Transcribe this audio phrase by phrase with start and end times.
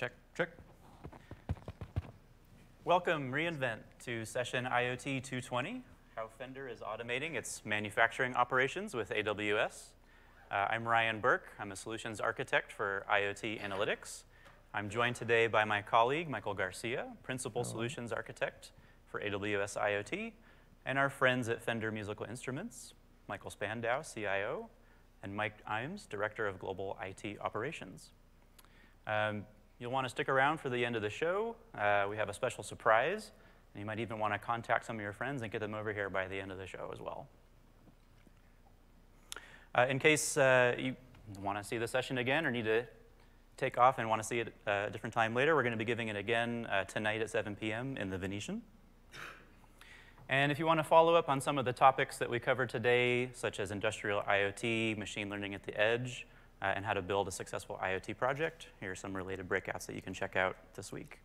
[0.00, 0.48] Check, check.
[2.86, 5.82] Welcome, reInvent, to session IoT 220,
[6.16, 9.88] how Fender is automating its manufacturing operations with AWS.
[10.50, 11.48] Uh, I'm Ryan Burke.
[11.58, 14.22] I'm a solutions architect for IoT analytics.
[14.72, 17.72] I'm joined today by my colleague, Michael Garcia, principal Hello.
[17.72, 18.70] solutions architect
[19.06, 20.32] for AWS IoT,
[20.86, 22.94] and our friends at Fender Musical Instruments,
[23.28, 24.70] Michael Spandau, CIO,
[25.22, 28.12] and Mike Imes, Director of Global IT Operations.
[29.06, 29.44] Um,
[29.80, 31.56] you'll want to stick around for the end of the show.
[31.76, 33.32] Uh, we have a special surprise,
[33.72, 35.92] and you might even want to contact some of your friends and get them over
[35.92, 37.26] here by the end of the show as well.
[39.74, 40.94] Uh, in case uh, you
[41.42, 42.84] want to see the session again or need to
[43.56, 45.78] take off and want to see it uh, a different time later, we're going to
[45.78, 47.96] be giving it again uh, tonight at 7 p.m.
[47.96, 48.60] in the Venetian.
[50.28, 52.68] And if you want to follow up on some of the topics that we covered
[52.68, 56.26] today, such as industrial IoT, machine learning at the edge,
[56.62, 59.94] uh, and how to build a successful IoT project, here are some related breakouts that
[59.94, 61.18] you can check out this week.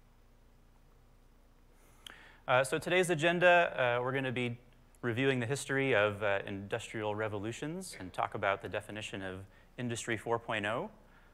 [2.47, 4.57] Uh, so today's agenda, uh, we're going to be
[5.01, 9.39] reviewing the history of uh, industrial revolutions and talk about the definition of
[9.77, 10.89] Industry 4.0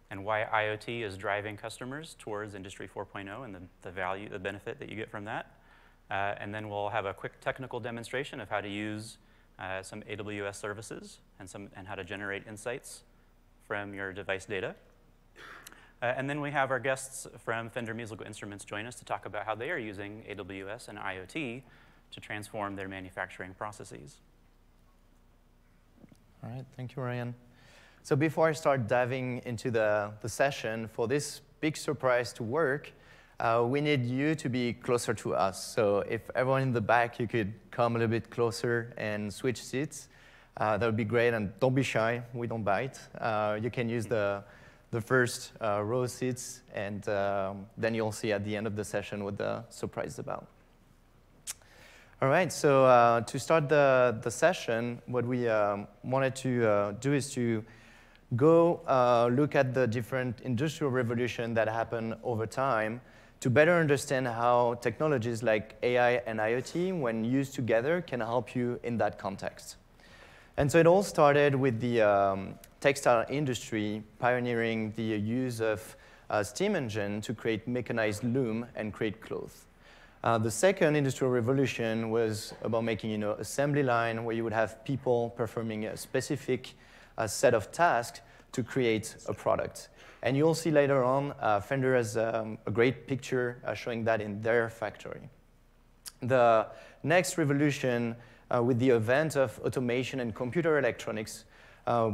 [0.09, 4.79] and why IoT is driving customers towards Industry 4.0 and the, the value, the benefit
[4.79, 5.51] that you get from that.
[6.09, 9.17] Uh, and then we'll have a quick technical demonstration of how to use
[9.59, 13.03] uh, some AWS services and, some, and how to generate insights
[13.71, 14.75] from your device data.
[16.01, 19.25] Uh, and then we have our guests from Fender Musical Instruments join us to talk
[19.25, 21.61] about how they are using AWS and IoT
[22.11, 24.17] to transform their manufacturing processes.
[26.43, 27.33] All right, thank you, Ryan.
[28.03, 32.91] So before I start diving into the, the session, for this big surprise to work,
[33.39, 35.65] uh, we need you to be closer to us.
[35.73, 39.63] So if everyone in the back, you could come a little bit closer and switch
[39.63, 40.09] seats,
[40.57, 41.33] uh, that would be great.
[41.33, 42.99] And don't be shy, we don't bite.
[43.19, 44.43] Uh, you can use the,
[44.91, 48.83] the first uh, row seats, and um, then you'll see at the end of the
[48.83, 50.47] session what the surprise is about.
[52.21, 56.91] All right, so uh, to start the, the session, what we um, wanted to uh,
[56.99, 57.65] do is to
[58.35, 58.81] go
[59.33, 63.01] look at the different industrial revolution that happened over time
[63.41, 68.79] to better understand how technologies like AI and IoT, when used together, can help you
[68.83, 69.77] in that context.
[70.61, 75.95] And so it all started with the um, textile industry pioneering the use of
[76.29, 79.65] a steam engine to create mechanized loom and create clothes.
[80.23, 84.53] Uh, the second industrial revolution was about making you know, assembly line where you would
[84.53, 86.75] have people performing a specific
[87.17, 89.89] uh, set of tasks to create a product.
[90.21, 94.21] And you'll see later on, uh, Fender has um, a great picture uh, showing that
[94.21, 95.27] in their factory.
[96.21, 96.67] The
[97.01, 98.15] next revolution
[98.53, 101.45] uh, with the advent of automation and computer electronics
[101.87, 102.11] uh,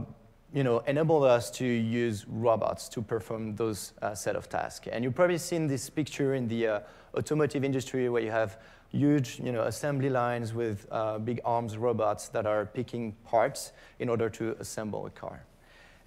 [0.54, 4.88] you know, enabled us to use robots to perform those uh, set of tasks.
[4.90, 6.80] And you've probably seen this picture in the uh,
[7.16, 8.58] automotive industry where you have
[8.90, 10.88] huge you know, assembly lines with
[11.26, 15.44] big arms robots that are picking parts in order to assemble a car.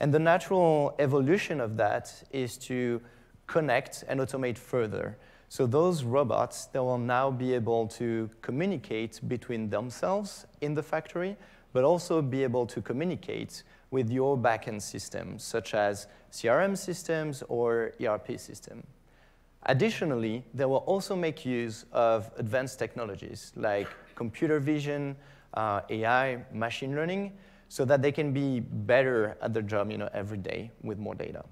[0.01, 3.03] And the natural evolution of that is to
[3.47, 5.19] connect and automate further.
[5.51, 11.37] So those robots, they will now be able to communicate between themselves in the factory,
[11.73, 17.95] but also be able to communicate with your backend systems, such as CRM systems or
[18.01, 18.87] ERP system.
[19.65, 25.17] Additionally, they will also make use of advanced technologies like computer vision,
[25.55, 27.33] uh, AI, machine learning,
[27.69, 31.17] so that they can be better at their job you know, every day with more
[31.17, 31.45] data.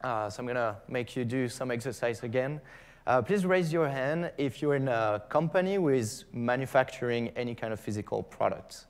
[0.00, 2.62] Uh, so I'm going to make you do some exercise again.
[3.06, 7.72] Uh, please raise your hand if you're in a company who is manufacturing any kind
[7.72, 8.86] of physical product.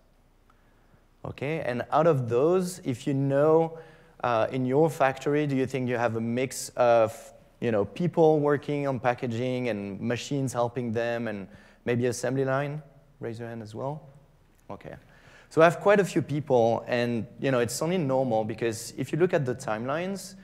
[1.25, 3.79] Okay, and out of those, if you know
[4.23, 8.41] uh, in your factory, do you think you have a mix of you know, people
[8.41, 11.49] working on packaging and machines helping them and
[11.87, 12.83] maybe assembly line?
[13.21, 14.03] Raise your hand as well.
[14.71, 14.95] Okay.
[15.49, 19.13] So I have quite a few people, and you know, it's only normal because if
[19.13, 20.35] you look at the timelines,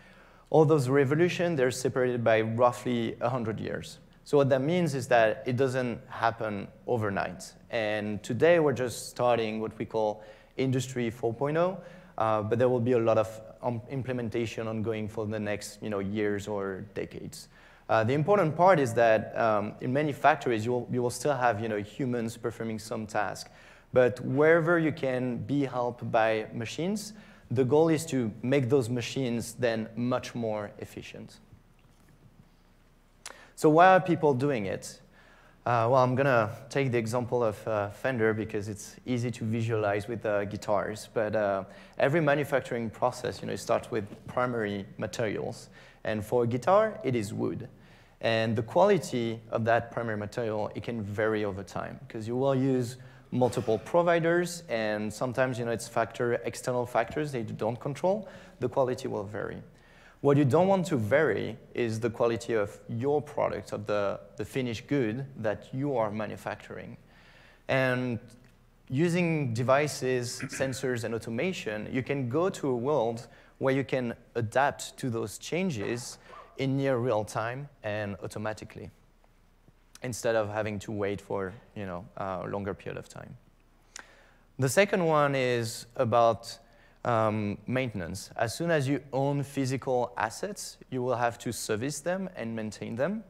[0.51, 3.99] all those revolutions, they're separated by roughly 100 years.
[4.25, 7.53] So what that means is that it doesn't happen overnight.
[7.71, 10.23] And today we're just starting what we call
[10.57, 11.79] Industry 4.0,
[12.19, 15.89] uh, but there will be a lot of um, implementation ongoing for the next you
[15.89, 17.49] know, years or decades.
[17.89, 21.35] Uh, the important part is that um, in many factories, you will, you will still
[21.35, 23.51] have you know, humans performing some task.
[23.93, 27.15] But wherever you can be helped by machines,
[27.51, 31.39] the goal is to make those machines then much more efficient.
[33.57, 35.01] So why are people doing it?
[35.67, 39.45] Uh, well, I'm going to take the example of uh, Fender because it's easy to
[39.45, 41.09] visualize with uh, guitars.
[41.13, 41.65] But uh,
[41.99, 45.69] every manufacturing process, you know, starts with primary materials.
[46.05, 47.69] And for a guitar, it is wood.
[48.23, 52.55] And the quality of that primary material, it can vary over time because you will
[52.55, 52.97] use
[53.33, 58.29] multiple providers and sometimes you know, it's factor, external factors that you don't control.
[58.59, 59.63] The quality will vary.
[60.21, 64.45] What you don't want to vary is the quality of your product, of the, the
[64.45, 66.97] finished good that you are manufacturing.
[67.69, 68.19] And
[68.89, 73.29] using devices, sensors, and automation, you can go to a world
[73.59, 76.19] where you can adapt to those changes
[76.59, 78.91] in near real time and automatically
[80.03, 83.37] instead of having to wait for you know, a longer period of time.
[84.59, 86.59] The second one is about
[87.05, 88.31] um, maintenance.
[88.37, 92.97] As soon as you own physical assets, you will have to service them and maintain
[92.97, 93.25] them.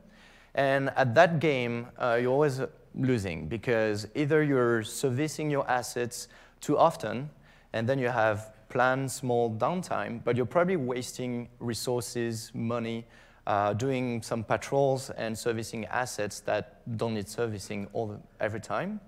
[0.55, 2.61] And at that game, uh, you're always
[2.95, 6.29] losing because either you're servicing your assets
[6.61, 7.31] too often,
[7.73, 13.07] and then you have planned small downtime, but you're probably wasting resources, money,
[13.47, 19.01] uh, doing some patrols and servicing assets that don't need servicing all every time.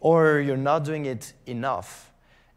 [0.00, 2.12] Or you're not doing it enough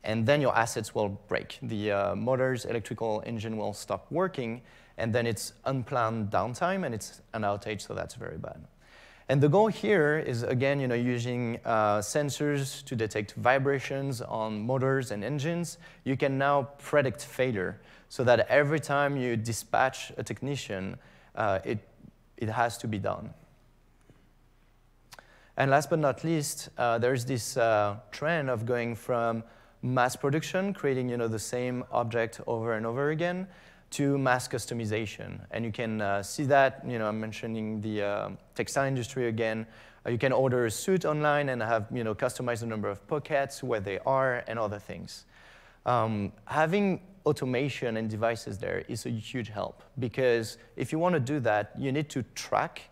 [0.07, 1.59] and then your assets will break.
[1.61, 4.61] The uh, motors, electrical engine will stop working,
[4.97, 8.63] and then it's unplanned downtime, and it's an outage, so that's very bad.
[9.29, 14.65] And the goal here is, again, you know, using uh, sensors to detect vibrations on
[14.65, 15.77] motors and engines.
[16.05, 20.97] You can now predict failure so that every time you dispatch a technician,
[21.35, 21.79] uh, it,
[22.37, 23.33] it has to be done.
[25.57, 29.43] And last but not least, uh, there's this uh, trend of going from
[29.81, 33.47] mass production, creating you know, the same object over and over again,
[33.89, 35.39] to mass customization.
[35.49, 39.65] And you can uh, see that, you know, I'm mentioning the uh, textile industry again.
[40.05, 43.07] Uh, you can order a suit online and have, you know, customize the number of
[43.07, 45.25] pockets, where they are, and other things.
[45.87, 51.19] Um, having automation and devices there is a huge help because if you want to
[51.19, 52.89] do that, you need to track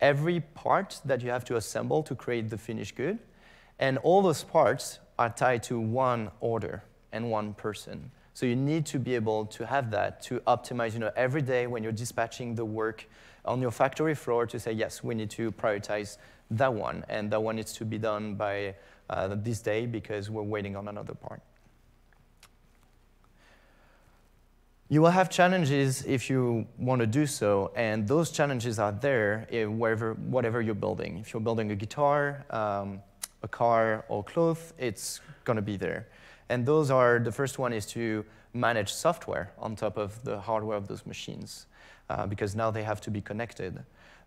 [0.00, 3.20] every part that you have to assemble to create the finished good.
[3.78, 8.10] And all those parts are tied to one order and one person.
[8.34, 11.66] So you need to be able to have that to optimize, you know, every day
[11.68, 13.08] when you're dispatching the work
[13.44, 16.16] on your factory floor to say, yes, we need to prioritize
[16.50, 18.74] that one, and that one needs to be done by
[19.10, 21.40] uh, this day because we're waiting on another part.
[24.92, 29.46] You will have challenges if you want to do so, and those challenges are there
[29.50, 31.16] wherever, whatever you're building.
[31.16, 33.00] If you're building a guitar, um,
[33.42, 36.08] a car or clothes, it's going to be there.
[36.50, 38.22] And those are, the first one is to
[38.52, 41.64] manage software on top of the hardware of those machines,
[42.10, 43.82] uh, because now they have to be connected.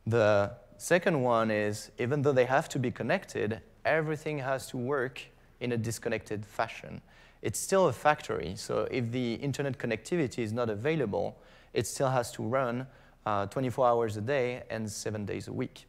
[0.07, 5.21] The second one is, even though they have to be connected, everything has to work
[5.59, 7.01] in a disconnected fashion.
[7.45, 11.37] It's still a factory, so if the internet connectivity is not available,
[11.75, 12.87] it still has to run
[13.23, 15.85] uh, 24 hours a day and seven days a week.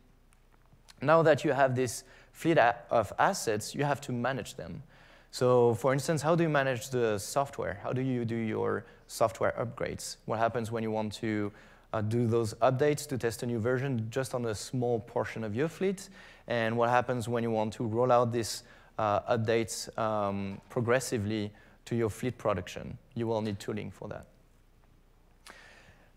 [1.01, 4.83] Now that you have this fleet of assets, you have to manage them.
[5.31, 7.81] So for instance, how do you manage the software?
[7.83, 10.19] How do you do your software upgrades?
[10.27, 11.51] What happens when you want to
[11.95, 15.57] uh, do those updates to test a new version just on a small portion of
[15.57, 16.11] your fleet?
[16.49, 18.43] And what happens when you want to roll out uh,
[18.99, 21.53] updates um, progressively
[21.87, 22.99] to your fleet production?
[23.15, 24.27] You will need tooling for that.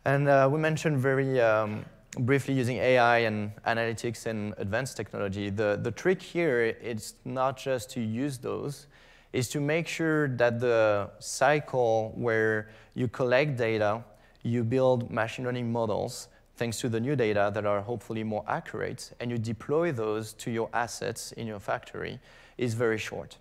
[0.05, 1.85] And uh, we mentioned very um,
[2.17, 7.89] briefly using AI and analytics and advanced technology, the, the trick here is not just
[7.91, 8.87] to use those,
[9.33, 14.03] is to make sure that the cycle where you collect data,
[14.43, 19.11] you build machine learning models, thanks to the new data that are hopefully more accurate,
[19.19, 22.19] and you deploy those to your assets in your factory,
[22.59, 23.37] is very short.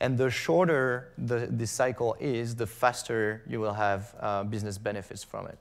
[0.00, 5.24] And the shorter the, the cycle is, the faster you will have uh, business benefits
[5.24, 5.58] from it.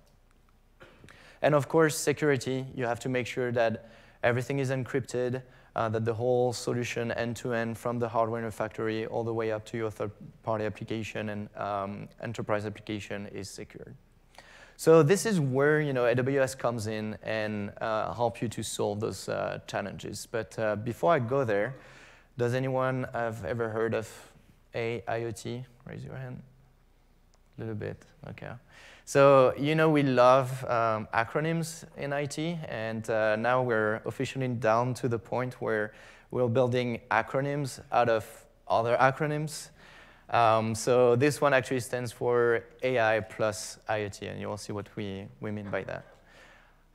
[1.41, 2.65] And of course, security.
[2.75, 3.89] You have to make sure that
[4.23, 5.41] everything is encrypted,
[5.75, 9.51] uh, that the whole solution end-to-end from the hardware in the factory all the way
[9.51, 13.95] up to your third-party application and um, enterprise application is secured.
[14.75, 19.01] So this is where you know, AWS comes in and uh, help you to solve
[19.01, 20.27] those uh, challenges.
[20.29, 21.75] But uh, before I go there,
[22.39, 24.07] does anyone have ever heard of
[24.73, 25.65] AIoT?
[25.85, 26.41] Raise your hand.
[27.57, 28.51] A little bit, okay.
[29.03, 34.93] So, you know, we love um, acronyms in IT, and uh, now we're officially down
[34.93, 35.91] to the point where
[36.31, 38.25] we're building acronyms out of
[38.69, 39.71] other acronyms.
[40.29, 45.25] Um, so this one actually stands for AI plus IoT, and you'll see what we,
[45.41, 46.05] we mean by that.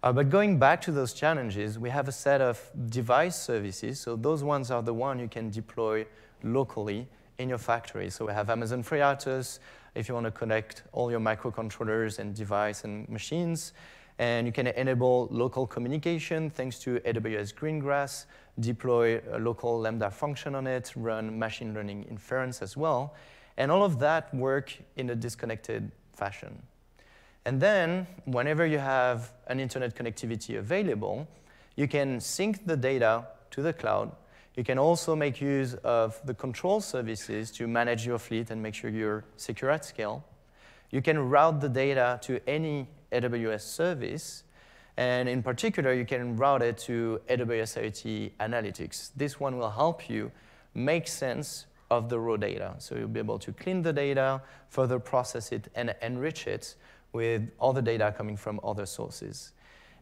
[0.04, 3.98] Uh, but going back to those challenges, we have a set of device services.
[3.98, 6.04] So those ones are the one you can deploy
[6.42, 7.08] locally
[7.38, 8.10] in your factory.
[8.10, 9.60] So we have Amazon FreeRTOS
[9.94, 13.72] if you want to connect all your microcontrollers and device and machines.
[14.18, 18.26] And you can enable local communication thanks to AWS Greengrass,
[18.60, 23.14] deploy a local Lambda function on it, run machine learning inference as well.
[23.56, 26.60] And all of that work in a disconnected fashion.
[27.46, 31.28] And then, whenever you have an internet connectivity available,
[31.76, 34.12] you can sync the data to the cloud.
[34.56, 38.74] You can also make use of the control services to manage your fleet and make
[38.74, 40.24] sure you're secure at scale.
[40.90, 44.44] You can route the data to any AWS service.
[44.96, 49.10] And in particular, you can route it to AWS IoT Analytics.
[49.16, 50.30] This one will help you
[50.72, 52.74] make sense of the raw data.
[52.78, 56.76] So you'll be able to clean the data, further process it, and enrich it
[57.14, 59.52] with all the data coming from other sources.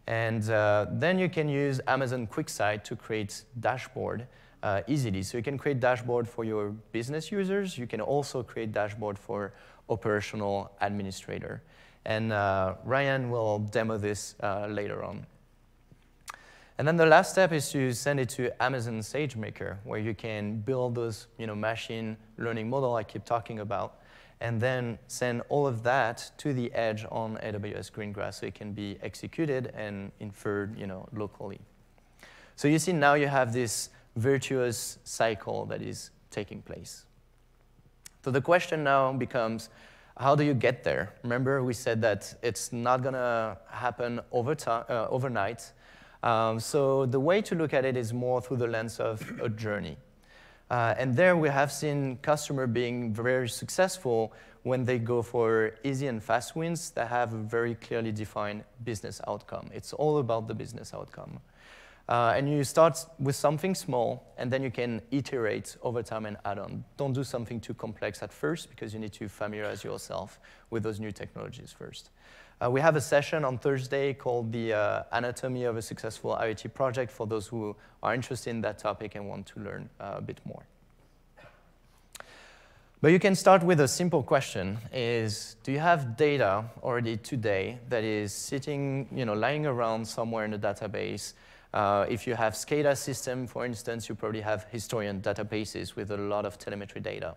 [0.06, 4.26] And uh, then you can use Amazon QuickSight to create dashboard
[4.62, 5.22] uh, easily.
[5.22, 7.78] So you can create dashboard for your business users.
[7.78, 9.52] You can also create dashboard for
[9.88, 11.62] operational administrator.
[12.04, 15.26] And uh, Ryan will demo this uh, later on.
[16.78, 20.60] And then the last step is to send it to Amazon SageMaker, where you can
[20.60, 24.01] build those you know, machine learning model I keep talking about
[24.42, 28.72] and then send all of that to the edge on AWS Greengrass so it can
[28.72, 31.60] be executed and inferred you know, locally.
[32.56, 37.06] So you see now you have this virtuous cycle that is taking place.
[38.24, 39.70] So the question now becomes,
[40.16, 41.14] how do you get there?
[41.22, 45.72] Remember, we said that it's not going to happen over uh, overnight.
[46.24, 49.48] Um, so the way to look at it is more through the lens of a
[49.48, 49.96] journey.
[50.72, 56.06] Uh, and there we have seen customer being very successful when they go for easy
[56.06, 59.68] and fast wins that have a very clearly defined business outcome.
[59.74, 61.40] It's all about the business outcome.
[62.08, 66.38] Uh, and you start with something small, and then you can iterate over time and
[66.46, 66.82] add on.
[66.96, 70.98] Don't do something too complex at first, because you need to familiarize yourself with those
[70.98, 72.08] new technologies first.
[72.62, 76.72] Uh, we have a session on Thursday called the uh, Anatomy of a Successful IoT
[76.72, 80.20] Project for those who are interested in that topic and want to learn uh, a
[80.20, 80.62] bit more.
[83.00, 87.80] But you can start with a simple question is, do you have data already today
[87.88, 91.32] that is sitting, you know, lying around somewhere in a database?
[91.74, 96.16] Uh, if you have SCADA system, for instance, you probably have historian databases with a
[96.16, 97.34] lot of telemetry data.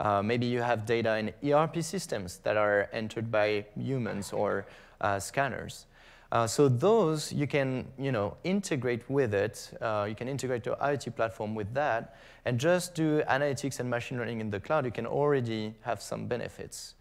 [0.00, 4.66] Uh, maybe you have data in ERP systems that are entered by humans or
[5.00, 5.86] uh, scanners.
[6.32, 9.70] Uh, so those you can you know, integrate with it.
[9.80, 14.18] Uh, you can integrate your IoT platform with that and just do analytics and machine
[14.18, 14.84] learning in the cloud.
[14.84, 16.94] You can already have some benefits.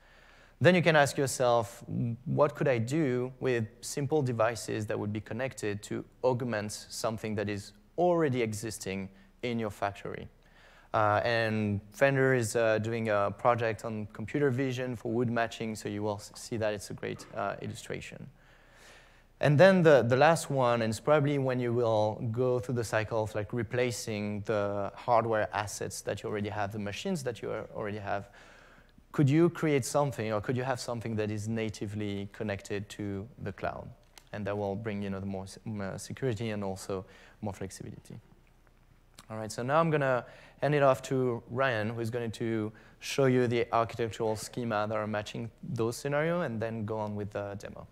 [0.62, 1.84] Then you can ask yourself,
[2.26, 7.50] what could I do with simple devices that would be connected to augment something that
[7.50, 9.10] is already existing
[9.42, 10.30] in your factory?
[10.94, 15.90] Uh, and Fender is uh, doing a project on computer vision for wood matching, so
[15.90, 18.28] you will see that it's a great uh, illustration.
[19.40, 22.84] And then the, the last one, and it's probably when you will go through the
[22.84, 27.50] cycle of like replacing the hardware assets that you already have, the machines that you
[27.76, 28.30] already have,
[29.12, 33.52] could you create something or could you have something that is natively connected to the
[33.52, 33.90] cloud?
[34.32, 35.46] And that will bring you know, the more
[35.98, 37.06] security and also
[37.42, 38.16] more flexibility.
[39.30, 40.26] All right, so now I'm going to
[40.62, 45.08] hand it off to Ryan, who's going to show you the architectural schema that are
[45.08, 47.88] matching those scenarios, and then go on with the demo.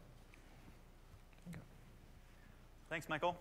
[2.89, 3.38] Thanks, Michael.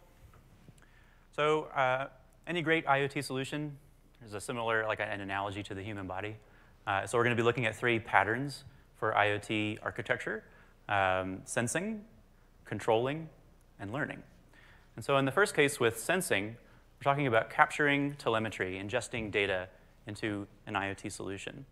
[1.34, 2.06] So uh,
[2.46, 3.76] any great IoT solution
[4.24, 6.36] is a similar, like an analogy to the human body.
[6.86, 8.64] Uh, so we're going to be looking at three patterns
[8.96, 10.44] for IoT architecture,
[10.88, 12.04] um, sensing,
[12.64, 13.28] controlling,
[13.78, 14.22] and learning.
[14.96, 16.56] And so in the first case with sensing,
[17.00, 19.68] we're talking about capturing telemetry, ingesting data
[20.06, 21.64] into an IoT solution.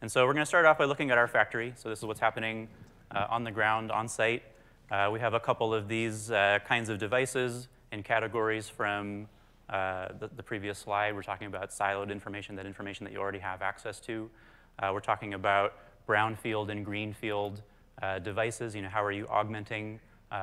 [0.00, 1.74] And so we're going to start off by looking at our factory.
[1.76, 2.68] So this is what's happening
[3.10, 4.42] uh, on the ground, on site.
[4.90, 9.28] Uh, we have a couple of these uh, kinds of devices and categories from
[9.68, 11.14] uh, the, the, previous slide.
[11.14, 14.30] We're talking about siloed information, that information that you already have access to.
[14.78, 15.74] Uh, we're talking about
[16.08, 17.60] brownfield and greenfield
[18.00, 18.74] uh, devices.
[18.74, 20.00] You know, how are you augmenting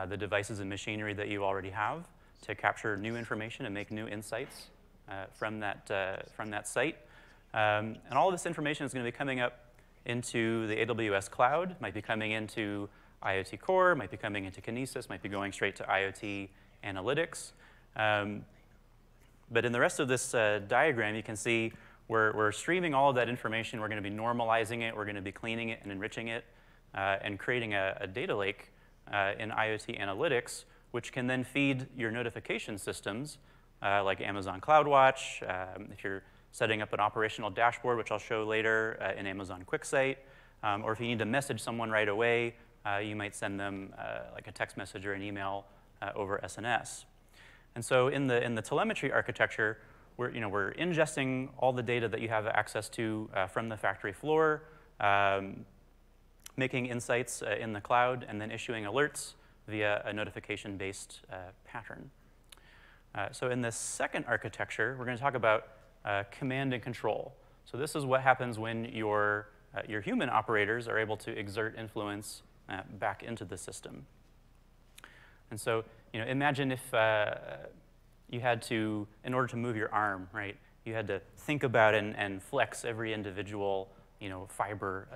[0.09, 2.07] the devices and machinery that you already have?
[2.43, 4.67] To capture new information and make new insights
[5.09, 6.97] uh, from, that, uh, from that site.
[7.53, 9.59] Um, and all of this information is going to be coming up
[10.05, 12.89] into the AWS cloud, might be coming into
[13.23, 16.49] IoT Core, might be coming into Kinesis, might be going straight to IoT
[16.83, 17.51] Analytics.
[17.95, 18.43] Um,
[19.51, 21.71] but in the rest of this uh, diagram, you can see
[22.07, 23.79] we're, we're streaming all of that information.
[23.79, 24.95] We're going to be normalizing it.
[24.95, 26.43] We're going to be cleaning it and enriching it
[26.93, 28.71] uh, and creating a, a, data lake
[29.11, 33.39] uh, in IoT analytics, which can then feed your notification systems
[33.81, 35.41] uh, like Amazon CloudWatch.
[35.41, 36.21] Um, if you're
[36.51, 40.17] setting up an operational dashboard, which I'll show later uh, in Amazon QuickSight,
[40.61, 42.53] um, or if you need to message someone right away,
[42.85, 45.65] uh, you might send them uh, like a text message or an email
[46.03, 47.05] uh, over SNS.
[47.73, 49.79] And so in the, in the telemetry architecture,
[50.17, 53.67] we're, you know, we're ingesting all the data that you have access to uh, from
[53.67, 54.61] the factory floor,
[54.99, 55.65] um,
[56.55, 59.33] making insights in the cloud, and then issuing alerts
[59.67, 62.09] via a notification-based uh, pattern.
[63.15, 65.67] Uh, so in this second architecture, we're going to talk about
[66.03, 67.33] uh, command and control.
[67.65, 71.77] So this is what happens when your, uh, your human operators are able to exert
[71.77, 74.05] influence uh, back into the system.
[75.51, 77.35] And so, you know, imagine if uh,
[78.29, 81.93] you had to, in order to move your arm, right, you had to think about
[81.93, 83.89] and, and flex every individual,
[84.19, 85.07] you know, fiber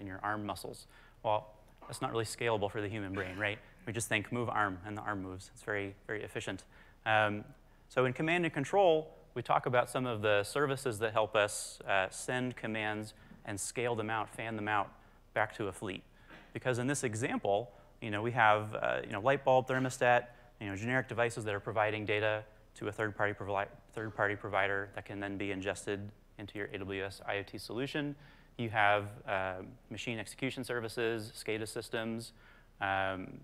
[0.00, 0.86] in your arm muscles.
[1.22, 1.48] Well,
[1.86, 3.58] that's not really scalable for the human brain, right?
[3.86, 5.50] We just think move arm, and the arm moves.
[5.54, 6.64] It's very, very efficient.
[7.06, 7.44] Um,
[7.88, 11.80] so in command and control, we talk about some of the services that help us
[11.88, 14.92] uh, send commands and scale them out, fan them out
[15.34, 16.02] back to a fleet.
[16.52, 17.70] Because in this example,
[18.00, 20.26] you know, we have uh, you know, light bulb, thermostat,
[20.60, 22.44] you know, generic devices that are providing data
[22.74, 27.20] to a third-party provi third -party provider that can then be ingested into your AWS
[27.28, 28.14] IoT solution.
[28.56, 32.32] You have uh, machine execution services, SCADA systems,
[32.80, 33.40] um,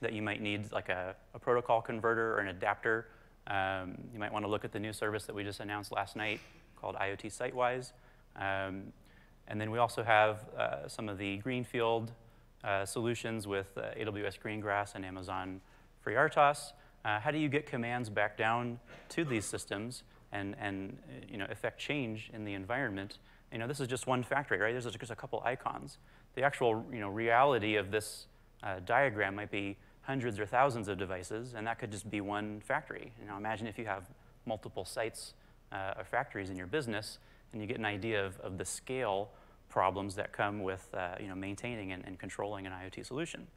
[0.00, 3.06] that you might need like a, a protocol converter or an adapter.
[3.46, 6.16] Um, you might want to look at the new service that we just announced last
[6.16, 6.40] night
[6.80, 7.92] called IoT Sitewise.
[8.36, 8.92] Um,
[9.48, 12.12] and then we also have uh, some of the greenfield
[12.64, 15.60] uh, solutions with uh, AWS Greengrass and Amazon
[16.04, 16.72] FreeRTOS.
[17.04, 20.98] Uh, how do you get commands back down to these systems and, and
[21.28, 23.18] you know, affect change in the environment?
[23.52, 24.72] You know, this is just one factory, right?
[24.72, 25.98] There's just a couple icons.
[26.34, 28.26] The actual you know, reality of this
[28.62, 29.76] uh, diagram might be
[30.06, 33.12] hundreds or thousands of devices, and that could just be one factory.
[33.26, 34.04] Know, imagine if you have
[34.46, 35.34] multiple sites
[35.72, 37.18] uh, or factories in your business,
[37.52, 39.30] and you get an idea of, of the scale
[39.68, 43.48] problems that come with uh, you know, maintaining and, and, controlling an IoT solution.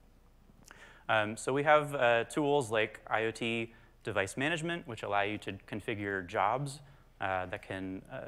[1.07, 3.69] Um, so we have uh, tools like IoT
[4.03, 6.79] device management, which allow you to configure jobs
[7.21, 8.21] uh, that can uh,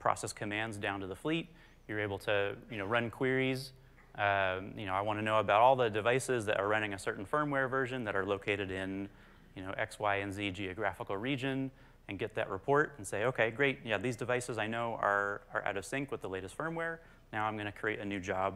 [0.00, 1.48] process commands down to the fleet.
[1.86, 3.72] You're able to you know, run queries
[4.16, 6.98] um, you know, I want to know about all the devices that are running a
[6.98, 9.08] certain firmware version that are located in,
[9.56, 11.70] you know, X, Y, and Z geographical region
[12.08, 15.64] and get that report and say, okay, great, yeah, these devices I know are, are
[15.64, 16.98] out of sync with the latest firmware.
[17.32, 18.54] Now I'm going to create a new job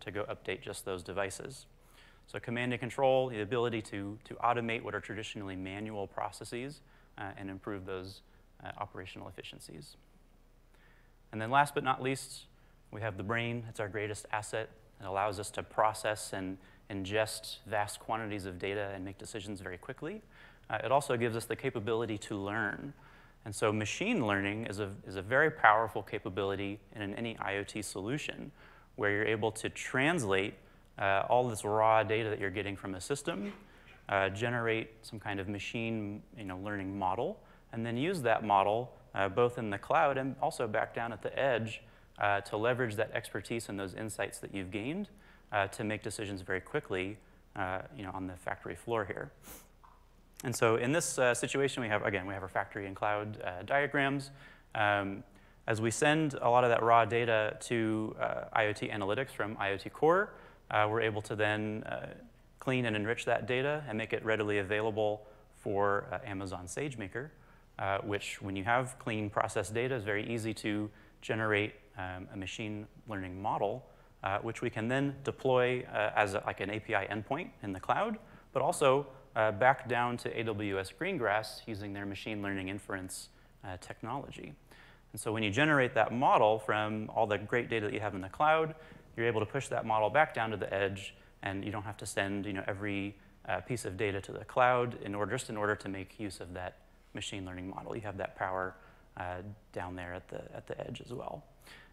[0.00, 1.66] to go update just those devices.
[2.26, 6.80] So command and control, the ability to, to automate what are traditionally manual processes
[7.18, 8.20] uh, and improve those
[8.64, 9.96] uh, operational efficiencies.
[11.32, 12.44] And then last but not least,
[12.90, 13.64] we have the brain.
[13.68, 14.68] It's our greatest asset.
[15.02, 16.56] It allows us to process and
[16.90, 20.22] ingest vast quantities of data and make decisions very quickly.
[20.70, 22.92] Uh, it also gives us the capability to learn.
[23.44, 28.52] And so machine learning is a, is a very powerful capability in any IoT solution
[28.96, 30.54] where you're able to translate
[30.98, 33.52] uh, all this raw data that you're getting from a system,
[34.08, 37.40] uh, generate some kind of machine you know, learning model,
[37.72, 41.22] and then use that model uh, both in the cloud and also back down at
[41.22, 41.82] the edge
[42.18, 45.08] uh, to leverage that expertise and those insights that you've gained
[45.52, 47.16] uh, to make decisions very quickly
[47.56, 49.30] uh, you know, on the factory floor here.
[50.44, 53.40] And so in this uh, situation, we have, again, we have our factory and cloud
[53.42, 54.30] uh, diagrams.
[54.74, 55.22] Um,
[55.66, 58.16] as we send a lot of that raw data to
[58.56, 60.30] IoT analytics from IoT Core,
[60.72, 61.84] we're able to then
[62.58, 65.22] clean and enrich that data and make it readily available
[65.60, 67.28] for Amazon SageMaker,
[68.02, 72.86] which when you have clean processed data is very easy to generate um, a machine
[73.08, 73.84] learning model,
[74.22, 77.80] uh, which we can then deploy uh, as a, like an API endpoint in the
[77.80, 78.18] cloud,
[78.52, 83.28] but also uh, back down to AWS Greengrass using their machine learning inference
[83.64, 84.54] uh, technology.
[85.12, 88.14] And so when you generate that model from all the great data that you have
[88.14, 88.74] in the cloud,
[89.16, 91.96] you're able to push that model back down to the edge, and you don't have
[91.98, 93.16] to send you know, every
[93.48, 96.40] uh, piece of data to the cloud in order, just in order to make use
[96.40, 96.78] of that
[97.14, 97.94] machine learning model.
[97.94, 98.74] You have that power
[99.16, 99.38] uh,
[99.72, 101.44] down there at the, at the edge as well.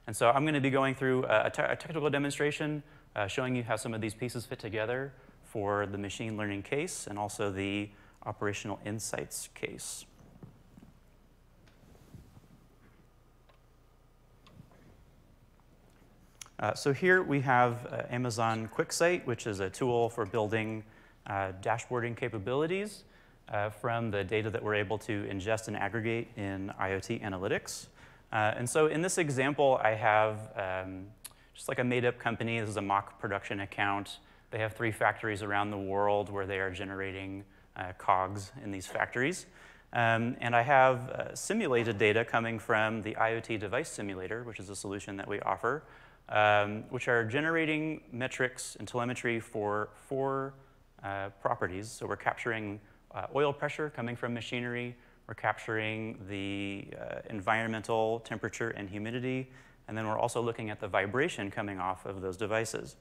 [0.07, 2.83] And so I'm going to be going through a, technical demonstration
[3.15, 7.07] uh, showing you how some of these pieces fit together for the machine learning case
[7.07, 7.89] and also the
[8.25, 10.05] operational insights case.
[16.59, 20.83] Uh, so here we have uh, Amazon QuickSight, which is a tool for building
[21.25, 23.05] uh, dashboarding capabilities
[23.47, 27.87] uh, from the data that we're able to ingest and aggregate in IoT analytics.
[28.31, 31.07] Uh, and so in this example, I have um,
[31.55, 32.59] just like a made-up company.
[32.59, 34.19] This is a mock production account.
[34.51, 37.43] They have three factories around the world where they are generating
[37.75, 39.45] uh, cogs in these factories.
[39.91, 44.69] Um, and I have uh, simulated data coming from the IoT device simulator, which is
[44.69, 45.83] a solution that we offer,
[46.29, 50.53] um, which are generating metrics and telemetry for four
[51.03, 51.89] uh, properties.
[51.89, 52.79] So we're capturing
[53.15, 54.95] uh, oil pressure coming from machinery,
[55.29, 59.47] we're capturing the uh, environmental temperature and humidity,
[59.87, 62.95] and then we're also looking at the vibration coming off of those devices.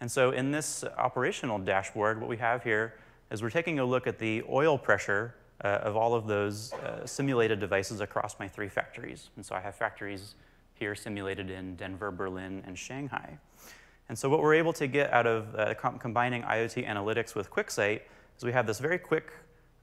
[0.00, 2.94] And so in this operational dashboard, what we have here
[3.30, 7.04] is we're taking a look at the oil pressure uh, of all of those uh,
[7.04, 9.28] simulated devices across my three factories.
[9.36, 10.36] And so I have factories
[10.72, 13.36] here simulated in Denver, Berlin, and Shanghai.
[14.08, 17.50] And so what we're able to get out of uh, com combining IoT analytics with
[17.50, 18.00] QuickSight
[18.38, 19.30] is we have this very quick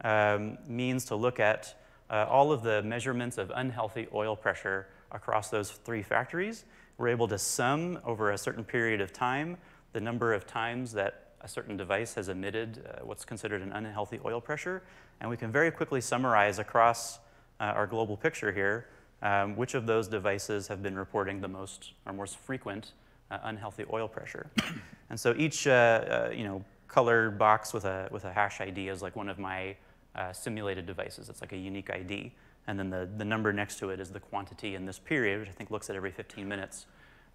[0.01, 1.79] um, means to look at
[2.09, 6.65] uh, all of the measurements of unhealthy oil pressure across those three factories.
[6.97, 9.57] We're able to sum over a certain period of time
[9.93, 14.19] the number of times that a certain device has emitted uh, what's considered an unhealthy
[14.25, 14.83] oil pressure,
[15.21, 17.19] and we can very quickly summarize across
[17.59, 18.87] uh, our global picture here
[19.21, 22.91] um, which of those devices have been reporting the most or most frequent
[23.31, 24.47] uh, unhealthy oil pressure.
[25.09, 28.89] and so each uh, uh, you know, colored box with a, with a hash ID
[28.89, 29.75] is like one of my
[30.17, 31.29] uh, simulated devices.
[31.29, 32.33] It's like a unique ID.
[32.67, 35.49] And then the, the number next to it is the quantity in this period, which
[35.49, 36.85] I think looks at every 15 minutes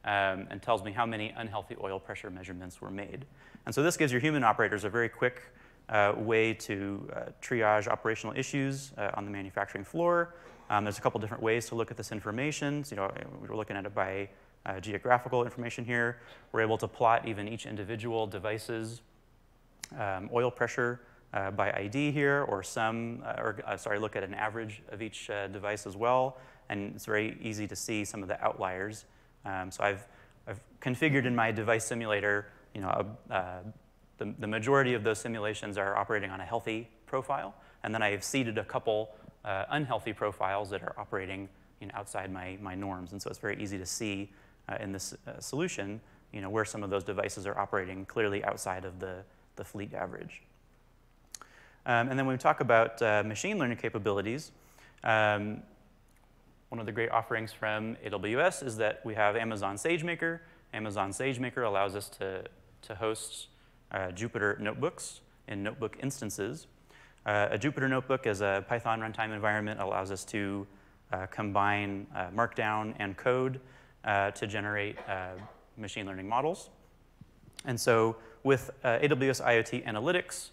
[0.05, 3.25] um, and tells me how many unhealthy oil pressure measurements were made.
[3.65, 5.43] And so this gives your human operators a very quick
[5.89, 10.35] uh, way to uh, triage operational issues uh, on the manufacturing floor.
[10.71, 12.85] Um, there's a couple different ways to look at this information.
[12.85, 14.29] So, you know, we're looking at it by
[14.65, 16.19] uh, geographical information here.
[16.53, 19.03] We're able to plot even each individual device's
[19.99, 21.01] um, oil pressure
[21.33, 25.29] uh, by ID here, or some, uh, or sorry, look at an average of each
[25.53, 26.37] device as well.
[26.69, 29.05] And it's very easy to see some of the outliers
[29.45, 30.07] um, so I've,
[30.47, 33.59] I've configured in my device simulator, you know, uh,
[34.19, 38.23] the, the majority of those simulations are operating on a healthy profile, and then I've
[38.23, 39.11] seeded a couple
[39.45, 41.49] uh, unhealthy profiles that are operating
[41.81, 43.13] you know, outside my, my norms.
[43.13, 44.31] And so it's very easy to see
[44.69, 46.01] uh, in this uh, solution
[46.33, 49.17] you know, where some of those devices are operating clearly outside of the,
[49.57, 50.43] the fleet average.
[51.85, 54.53] Um, and then when we talk about uh, machine learning capabilities,
[55.03, 55.63] um,
[56.69, 60.41] one of the great offerings from AWS is that we have Amazon SageMaker.
[60.73, 62.45] Amazon SageMaker allows us to,
[62.83, 63.49] to host
[63.91, 66.67] uh, Jupyter notebooks in notebook instances.
[67.27, 70.67] Uh, a Jupyter notebook is a Python runtime environment, allows us to
[71.13, 73.61] uh, combine uh, Markdown and code
[74.05, 74.97] uh, to generate
[75.77, 76.71] machine learning models.
[77.67, 80.52] And so with AWS IoT Analytics,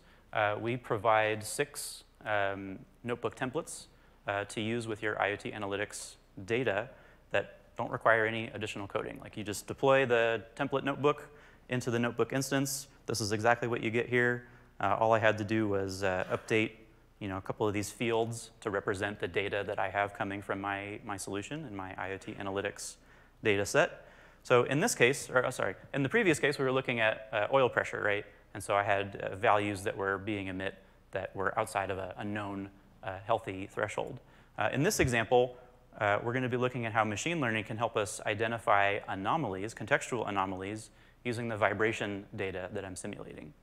[0.62, 3.86] we provide six um, notebook templates
[4.28, 6.16] uh, to use with your IoT analytics
[6.46, 6.90] data
[7.32, 9.20] that don't require any additional coding.
[9.22, 11.30] Like you just deploy the template notebook
[11.70, 12.88] into the notebook instance.
[13.06, 14.48] This is exactly what you get here.
[14.80, 16.72] Uh, all I had to do was uh, update
[17.20, 20.42] you know, a couple of these fields to represent the data that I have coming
[20.42, 22.96] from my, my solution and my IoT analytics
[23.44, 24.06] data set.
[24.44, 27.28] So in this case, or oh, sorry, in the previous case, we were looking at
[27.34, 28.26] uh, oil pressure, right?
[28.54, 30.76] And so I had uh, values that were being emit
[31.12, 32.70] that were outside of a, a known
[33.04, 34.20] uh, healthy threshold.
[34.58, 35.56] Uh, in this example,
[36.00, 39.74] uh, we're going to be looking at how machine learning can help us identify anomalies,
[39.74, 40.90] contextual anomalies,
[41.24, 43.54] using the vibration data that I'm simulating.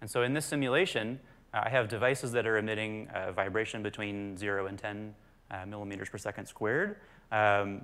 [0.00, 1.18] And so in this simulation,
[1.52, 5.14] uh, I have devices that are emitting vibration between 0 and 10
[5.50, 6.96] uh, millimeters per second squared.
[7.32, 7.82] Um,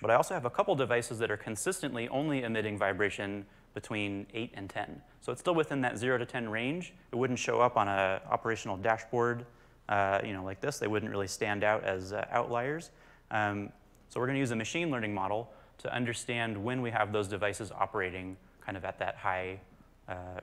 [0.00, 3.46] but I also have a couple devices that are consistently only emitting vibration
[3.76, 5.02] between 8 and 10.
[5.20, 6.94] So it's still within that 0 to 10 range.
[7.12, 9.44] It wouldn't show up on an operational dashboard
[9.90, 10.78] uh, you know, like this.
[10.78, 12.90] They wouldn't really stand out as uh, outliers.
[13.30, 13.70] Um,
[14.08, 17.28] so we're going to use a machine learning model to understand when we have those
[17.28, 19.60] devices operating kind of at that high,
[20.08, 20.40] uh,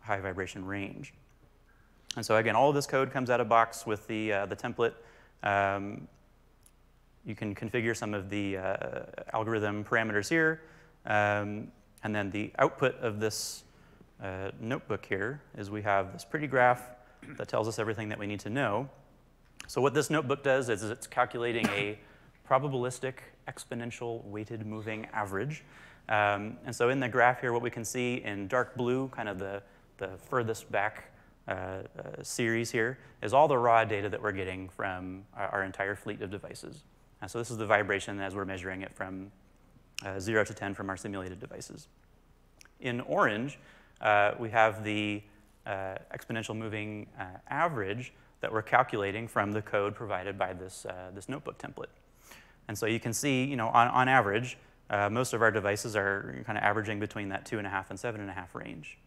[0.00, 1.14] high vibration range.
[2.14, 4.54] And so again, all of this code comes out of box with the, uh, the
[4.54, 4.94] template.
[5.42, 6.06] Um,
[7.26, 10.62] you can configure some of the uh, algorithm parameters here.
[11.06, 11.72] Um,
[12.04, 13.64] and then the output of this
[14.22, 16.82] uh, notebook here is we have this pretty graph
[17.36, 18.88] that tells us everything that we need to know.
[19.66, 21.98] So what this notebook does is it's calculating a
[22.48, 23.14] probabilistic
[23.48, 25.64] exponential weighted moving average.
[26.08, 29.28] Um, and so in the graph here, what we can see in dark blue, kind
[29.28, 29.62] of the,
[29.98, 31.12] the furthest back
[31.46, 31.82] uh, uh,
[32.22, 36.22] series here, is all the raw data that we're getting from our, our entire fleet
[36.22, 36.82] of devices.
[37.20, 39.30] Uh, so this is the vibration as we're measuring it from
[40.04, 41.88] uh, 0 to 10 from our simulated devices.
[42.80, 43.58] In orange,
[44.00, 45.22] uh, we have the
[45.66, 51.10] uh, exponential moving uh, average that we're calculating from the code provided by this, uh,
[51.14, 51.90] this notebook template.
[52.68, 54.56] And so you can see, you know, on, on average,
[54.90, 57.90] uh, most of our devices are kind of averaging between that two and a half
[57.90, 58.98] and seven and a half range.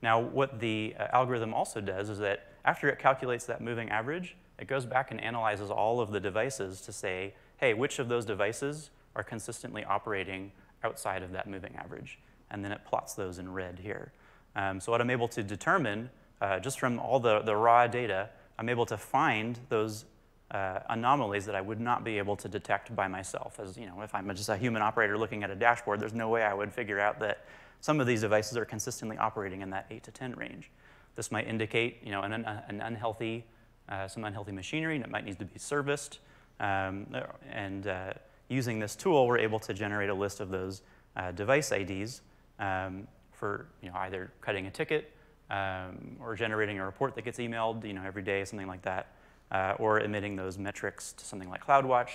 [0.00, 4.66] Now, what the algorithm also does is that after it calculates that moving average, it
[4.66, 8.90] goes back and analyzes all of the devices to say, hey, which of those devices
[9.16, 10.52] are consistently operating
[10.84, 12.18] outside of that moving average?
[12.50, 14.12] And then it plots those in red here.
[14.54, 18.28] Um, so what I'm able to determine, uh, just from all the, the raw data,
[18.58, 20.04] I'm able to find those
[20.50, 23.58] uh, anomalies that I would not be able to detect by myself.
[23.58, 26.28] As you know, if I'm just a human operator looking at a dashboard, there's no
[26.28, 27.46] way I would figure out that
[27.80, 30.70] some of these devices are consistently operating in that 8 to 10 range.
[31.16, 33.44] This might indicate you know, an, an unhealthy,
[33.88, 36.20] uh, some unhealthy machinery that might need to be serviced.
[36.60, 37.06] Um,
[37.50, 38.12] and uh,
[38.52, 40.82] using this tool, we're able to generate a list of those
[41.16, 42.22] uh, device IDs
[42.58, 45.12] um, for you know, either cutting a ticket
[45.50, 49.08] um, or generating a report that gets emailed you know, every day, something like that,
[49.50, 52.10] uh, or emitting those metrics to something like CloudWatch,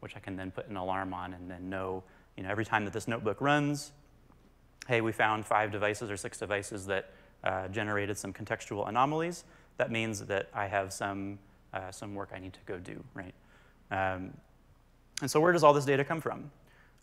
[0.00, 2.02] which I can then put an alarm on and then know,
[2.36, 3.92] you know every time that this notebook runs,
[4.88, 7.10] hey, we found five devices or six devices that
[7.44, 9.44] uh, generated some contextual anomalies.
[9.76, 11.38] That means that I have some,
[11.72, 13.34] uh, some work I need to go do, right?
[13.90, 14.32] Um,
[15.20, 16.50] and so where does all this data come from?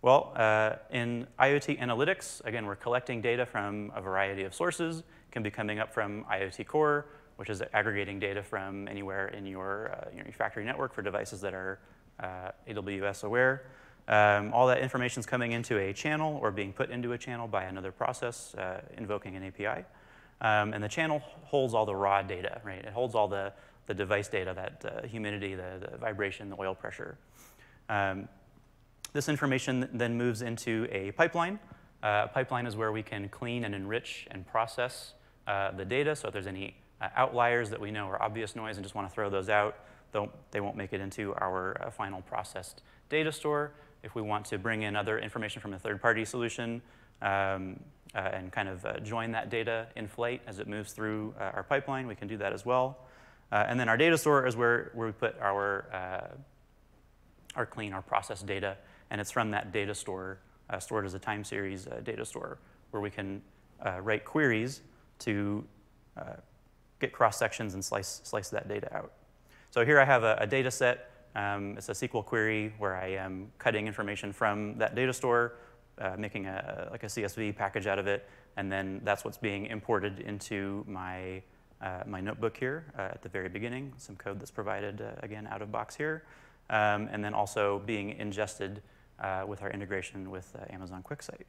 [0.01, 4.99] Well, uh, in IoT analytics, again, we're collecting data from a variety of sources.
[4.99, 9.45] It can be coming up from IoT Core, which is aggregating data from anywhere in
[9.45, 11.80] your, uh, your factory network for devices that are
[12.19, 13.63] uh, AWS aware.
[14.08, 17.47] Um, all that information is coming into a channel or being put into a channel
[17.47, 19.84] by another process uh, invoking an API.
[20.39, 22.84] Um, and the channel holds all the raw data, right?
[22.86, 23.51] It holds all the,
[23.88, 27.17] the device data, that uh, humidity, the, the, vibration, the oil pressure.
[27.89, 28.28] Um,
[29.13, 31.60] this information then moves into a pipeline.
[32.04, 35.13] Uh, a pipeline is where we can clean and enrich and process
[35.47, 36.15] uh, the data.
[36.15, 39.10] So if there's any uh, outliers that we know are obvious noise and just want
[39.10, 39.76] to throw those out,
[40.52, 43.71] they won't make it into our uh, final processed data store.
[44.04, 46.82] If we want to bring in other information from a third-party solution
[47.21, 47.80] um,
[48.15, 51.63] uh, and kind of uh, join that data in flight as it moves through our
[51.63, 53.00] pipeline, we can do that as well.
[53.52, 55.86] And then our data store is where, where we put our,
[57.58, 58.78] our clean, our processed data,
[59.10, 60.39] and it's from that data store,
[60.70, 62.60] uh, stored as a time series data store,
[62.91, 63.41] where we can
[64.02, 64.82] write queries
[65.20, 65.63] to
[67.00, 69.12] get cross sections and slice, slice that data out.
[69.72, 71.12] So here I have a, a data set.
[71.36, 75.56] Um, it's a SQL query where I am cutting information from that data store,
[76.00, 79.67] uh, making a, like a CSV package out of it, and then that's what's being
[79.67, 81.41] imported into my,
[81.82, 85.48] uh, my notebook here uh, at the very beginning, some code that's provided, uh, again,
[85.48, 86.24] out of box here,
[86.69, 88.82] um, and then also being ingested
[89.19, 91.45] uh, with our integration with uh, Amazon QuickSight.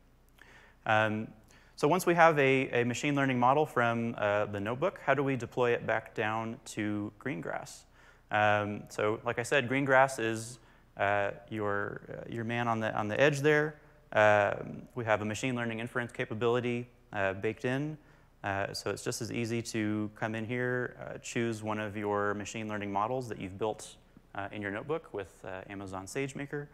[0.86, 1.28] Um,
[1.76, 5.36] so once we have a, a machine learning model from the notebook, how do we
[5.36, 7.84] deploy it back down to Greengrass?
[8.30, 10.58] Um, so like I said, Greengrass is
[10.98, 13.76] uh, your, uh, your man on the, on the edge there.
[14.12, 17.96] Um, we have a machine learning inference capability uh, baked in.
[18.44, 22.34] Uh, so it's just as easy to come in here, uh, choose one of your
[22.34, 24.07] machine learning models that you've built uh,
[24.52, 26.66] in your notebook with Amazon SageMaker,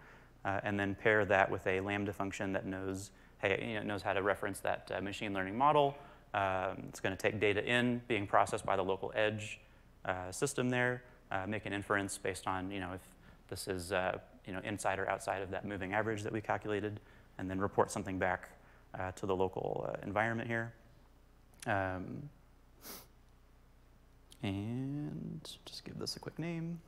[0.45, 4.12] and then pair that with a Lambda function that knows, hey, you know, knows how
[4.12, 5.97] to reference that machine learning model.
[6.35, 9.61] Um, it's going to take data in, being processed by the local edge
[10.31, 13.01] system there, uh, make an inference based on, you know, if
[13.49, 17.01] this is, uh, you know, inside or outside of that moving average that we calculated,
[17.38, 18.51] and then report something back
[18.99, 20.73] uh, to the local uh, environment here.
[21.67, 22.29] Um,
[24.43, 26.81] and just give this a quick name.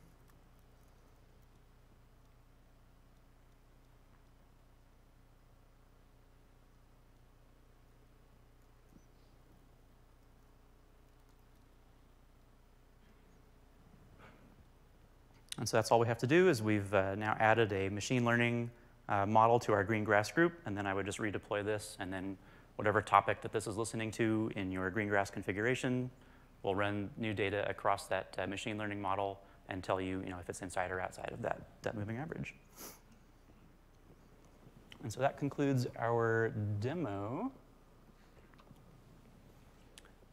[15.57, 18.23] And so that's all we have to do is we've uh, now added a machine
[18.25, 18.69] learning
[19.09, 22.37] uh, model to our Greengrass group, and then I would just redeploy this, and then
[22.75, 26.09] whatever topic that this is listening to in your Greengrass configuration
[26.63, 29.39] will run new data across that uh, machine learning model
[29.69, 32.53] and tell you, you know, if it's inside or outside of that, that moving average.
[35.03, 37.51] And so that concludes our demo.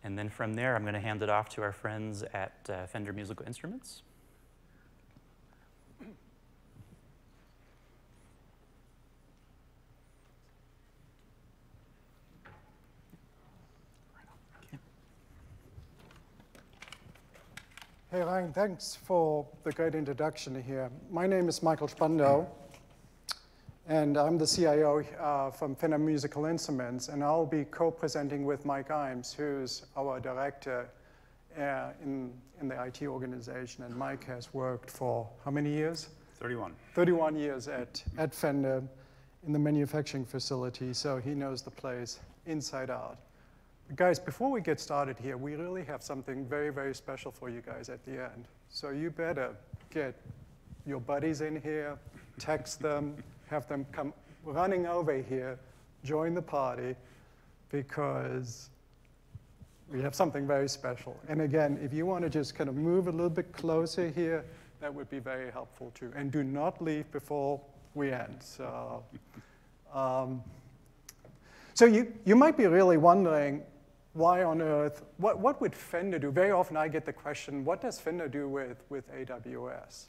[0.02, 2.86] And then from there, I'm going to hand it off to our friends at uh,
[2.86, 4.02] Fender Musical Instruments.
[18.14, 20.88] Hey, Ryan, thanks for the great introduction here.
[21.10, 22.46] My name is Michael Spandau,
[23.88, 28.90] and I'm the CIO uh, from Fender Musical Instruments, and I'll be co-presenting with Mike
[28.90, 30.88] Imes, who's our director
[31.58, 33.82] uh, in, in the IT organization.
[33.82, 36.10] And Mike has worked for how many years?
[36.38, 36.72] 31.
[36.94, 38.80] 31 years at, at Fender
[39.44, 43.18] in the manufacturing facility, so he knows the place inside out.
[43.96, 47.60] Guys, before we get started here, we really have something very, very special for you
[47.60, 48.48] guys at the end.
[48.68, 49.54] So you better
[49.90, 50.14] get
[50.86, 51.98] your buddies in here,
[52.38, 53.16] text them,
[53.48, 54.12] have them come
[54.44, 55.58] running over here,
[56.02, 56.96] join the party,
[57.70, 58.70] because
[59.90, 61.16] we have something very special.
[61.28, 64.44] And again, if you want to just kind of move a little bit closer here,
[64.80, 66.12] that would be very helpful too.
[66.16, 67.60] And do not leave before
[67.94, 68.36] we end.
[68.40, 69.04] So,
[69.94, 70.42] um,
[71.74, 73.62] so you, you might be really wondering,
[74.14, 76.30] why on earth, what, what would Fender do?
[76.30, 80.06] Very often I get the question, what does Fender do with, with AWS?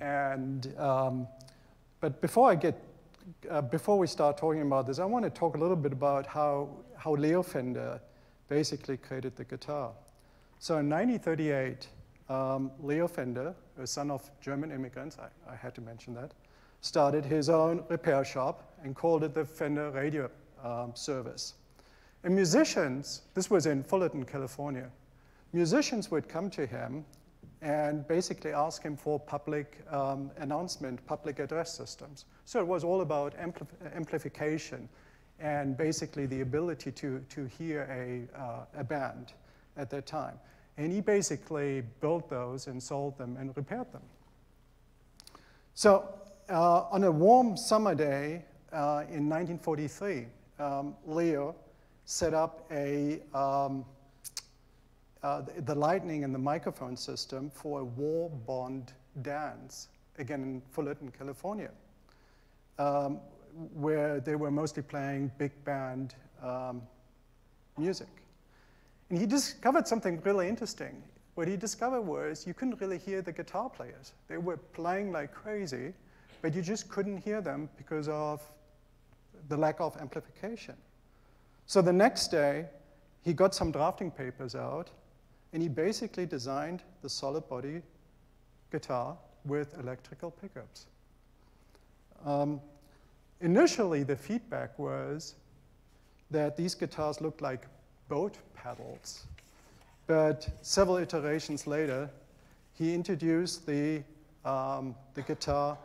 [0.00, 1.28] And, um,
[2.00, 2.82] but before I get,
[3.48, 6.26] uh, before we start talking about this, I want to talk a little bit about
[6.26, 8.00] how, how Leo Fender
[8.48, 9.92] basically created the guitar.
[10.58, 11.86] So in 1938,
[12.28, 16.32] um, Leo Fender, a son of German immigrants, I, I had to mention that,
[16.80, 20.28] started his own repair shop and called it the Fender Radio
[20.64, 21.54] um, Service.
[22.22, 24.90] And musicians, this was in Fullerton, California,
[25.52, 27.04] musicians would come to him
[27.62, 32.24] and basically ask him for public um, announcement, public address systems.
[32.44, 34.88] So it was all about ampli amplification
[35.38, 39.32] and basically the ability to, to hear a, uh, a band
[39.76, 40.38] at that time.
[40.76, 44.02] And he basically built those and sold them and repaired them.
[45.74, 46.08] So
[46.50, 50.26] uh, on a warm summer day uh, in 1943,
[50.58, 51.54] um, Leo
[52.10, 53.84] set up a, um,
[55.22, 58.92] uh, the, the, lightning and the microphone system for a war bond
[59.22, 59.86] dance,
[60.18, 61.70] again in Fullerton, California,
[62.80, 63.20] um,
[63.74, 66.82] where they were mostly playing big band um,
[67.78, 68.08] music.
[69.08, 71.04] And he discovered something really interesting.
[71.36, 74.14] What he discovered was you couldn't really hear the guitar players.
[74.26, 75.92] They were playing like crazy,
[76.42, 78.42] but you just couldn't hear them because of
[79.48, 80.74] the lack of amplification.
[81.70, 82.66] So the next day,
[83.22, 84.90] he got some drafting papers out,
[85.52, 87.80] and he basically designed the solid body
[88.72, 90.86] guitar with electrical pickups.
[92.26, 92.60] Um,
[93.40, 95.36] initially, the feedback was
[96.32, 97.66] that these guitars looked like
[98.08, 99.26] boat paddles.
[100.08, 102.10] But several iterations later,
[102.72, 104.02] he introduced the,
[104.44, 105.78] um, the guitar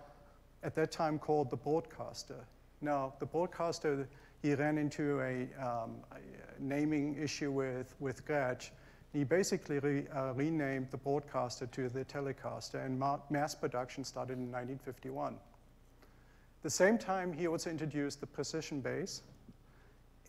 [0.63, 2.43] at that time called the Broadcaster.
[2.81, 4.07] Now, the Broadcaster
[4.45, 6.19] he ran into a, um, a
[6.59, 8.69] naming issue with, with Gretsch.
[9.11, 14.33] He basically re, uh, renamed the broadcaster to the Telecaster, and ma mass production started
[14.33, 15.37] in 1951.
[16.61, 19.23] the same time, he also introduced the precision bass,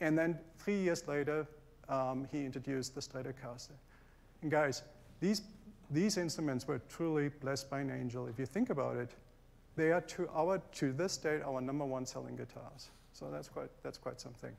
[0.00, 1.46] and then three years later,
[1.90, 3.76] um, he introduced the Stratocaster.
[4.40, 4.82] And guys,
[5.20, 5.42] these,
[5.90, 8.28] these instruments were truly blessed by an angel.
[8.28, 9.10] If you think about it,
[9.76, 12.88] they are to, our, to this date our number one selling guitars.
[13.18, 14.52] So that's quite, that's quite something.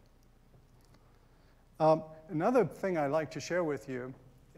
[1.80, 4.12] Um, another thing I'd like to share with you,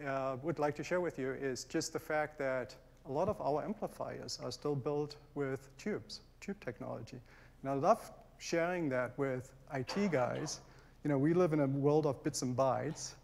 [0.08, 2.74] uh, would like to share with you is just the fact that
[3.10, 7.18] a lot of our amplifiers are still built with tubes, tube technology.
[7.62, 10.62] And I love sharing that with IT guys.
[11.04, 13.16] You know, we live in a world of bits and bytes,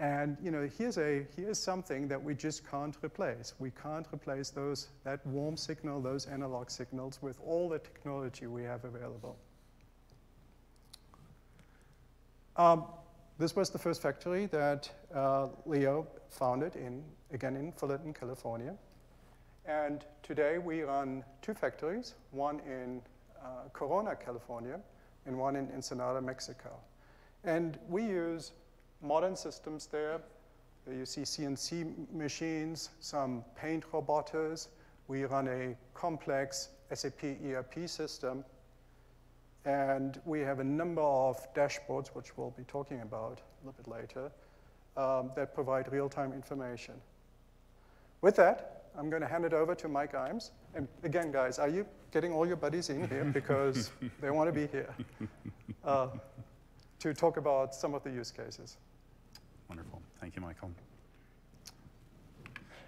[0.00, 3.54] and you know, here's, a, here's something that we just can't replace.
[3.60, 8.64] We can't replace those, that warm signal, those analog signals with all the technology we
[8.64, 9.36] have available.
[12.58, 12.84] Um,
[13.38, 18.74] this was the first factory that uh, Leo founded in, again, in Fullerton, California.
[19.66, 23.02] And today we run two factories, one in
[23.42, 24.80] uh, Corona, California,
[25.26, 26.70] and one in Ensenada, Mexico.
[27.44, 28.52] And we use
[29.02, 30.20] modern systems there.
[30.90, 34.68] You see CNC machines, some paint robots.
[35.08, 38.44] We run a complex SAP ERP system
[39.66, 43.88] and we have a number of dashboards, which we'll be talking about a little bit
[43.88, 44.30] later,
[44.96, 46.94] um, that provide real-time information.
[48.22, 50.52] With that, I'm going to hand it over to Mike Imes.
[50.74, 54.52] And again, guys, are you getting all your buddies in here because they want to
[54.52, 54.94] be here
[55.84, 56.08] uh,
[57.00, 58.76] to talk about some of the use cases?
[59.68, 60.00] Wonderful.
[60.20, 60.70] Thank you, Michael.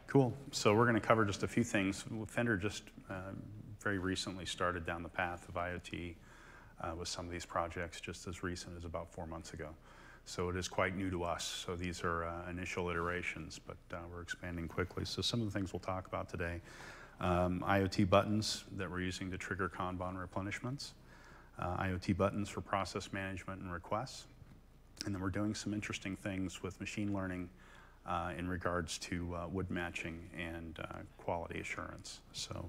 [0.07, 0.33] Cool.
[0.53, 2.05] So we're going to cover just a few things.
[2.29, 3.33] Fender just uh,
[3.81, 6.15] very recently started down the path of IoT
[6.81, 9.69] uh, with some of these projects just as recent as about four months ago.
[10.25, 11.65] So it is quite new to us.
[11.67, 15.05] So these are uh, initial iterations, but uh, we're expanding quickly.
[15.07, 16.61] So some of the things we'll talk about today,
[17.21, 20.91] um, IoT buttons that we're using to trigger Kanban replenishments,
[21.59, 24.27] uh, IoT buttons for process management and requests,
[25.07, 27.49] and then we're doing some interesting things with machine learning
[28.07, 30.79] uh, in regards to uh, wood matching and
[31.17, 32.21] quality assurance.
[32.33, 32.69] So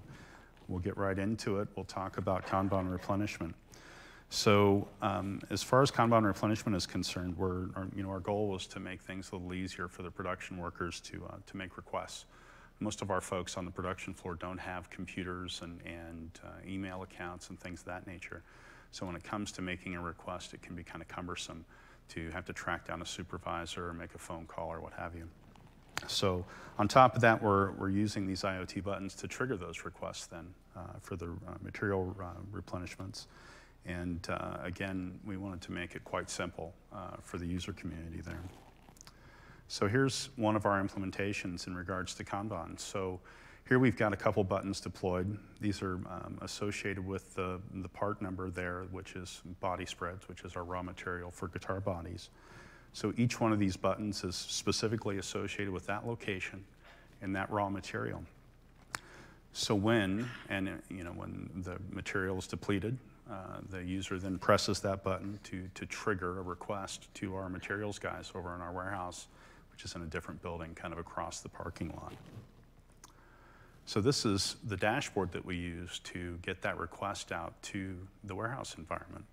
[0.70, 1.68] we'll get right into it.
[1.76, 3.53] We'll talk about Kanban replenishment.
[4.30, 8.47] So um, as far as Kanban replenishment is concerned, we're, our, you know, our goal
[8.47, 11.77] was to make things a little easier for the production workers to, uh, to make
[11.77, 12.25] requests.
[12.80, 17.01] Most of our folks on the production floor don't have computers and, and uh, email
[17.01, 18.43] accounts and things of that nature.
[18.91, 21.65] So when it comes to making a request, it can be kind of cumbersome
[22.09, 25.15] to have to track down a supervisor or make a phone call or what have
[25.15, 25.27] you.
[26.07, 26.45] So
[26.77, 30.47] on top of that, we're, we're using these IoT buttons to trigger those requests then
[30.75, 32.25] uh, for the uh, material uh,
[32.55, 33.25] replenishments.
[33.89, 38.21] And uh, again, we wanted to make it quite simple uh, for the user community
[38.21, 38.41] there.
[39.67, 42.79] So here's one of our implementations in regards to Kanban.
[42.79, 43.19] So
[43.67, 45.37] here we've got a couple buttons deployed.
[45.59, 50.41] These are um, associated with the, the part number there, which is body spreads, which
[50.43, 52.29] is our raw material for guitar bodies.
[52.93, 56.63] So each one of these buttons is specifically associated with that location
[57.21, 58.23] and that raw material.
[59.53, 62.97] So when, and you know, when the material is depleted,
[63.30, 67.99] uh, the user then presses that button to, to trigger a request to our materials
[67.99, 69.27] guys over in our warehouse,
[69.71, 72.13] which is in a different building kind of across the parking lot.
[73.86, 78.36] So this is the dashboard that we use to get that request out to the
[78.36, 79.25] warehouse environment.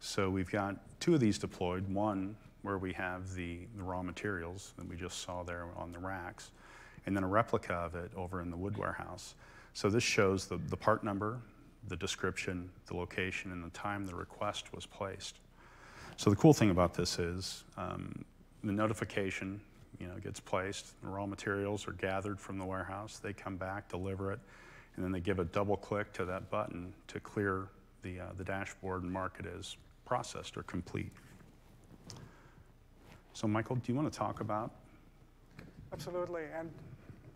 [0.00, 4.72] So we've got two of these deployed, one where we have the, the raw materials
[4.76, 6.50] that we just saw there on the racks,
[7.06, 9.34] and then a replica of it over in the wood warehouse.
[9.74, 11.40] So this shows the, the part number,
[11.88, 15.36] the description, the location, and the time the request was placed.
[16.16, 18.24] So the cool thing about this is um,
[18.62, 19.60] the notification
[19.98, 21.00] you know, gets placed.
[21.02, 23.18] The raw materials are gathered from the warehouse.
[23.18, 24.40] They come back, deliver it,
[24.96, 27.68] and then they give a double click to that button to clear
[28.02, 31.10] the, uh, the dashboard and mark it as processed or complete.
[33.32, 34.72] So, Michael, do you want to talk about?
[35.92, 36.42] Absolutely.
[36.56, 36.70] And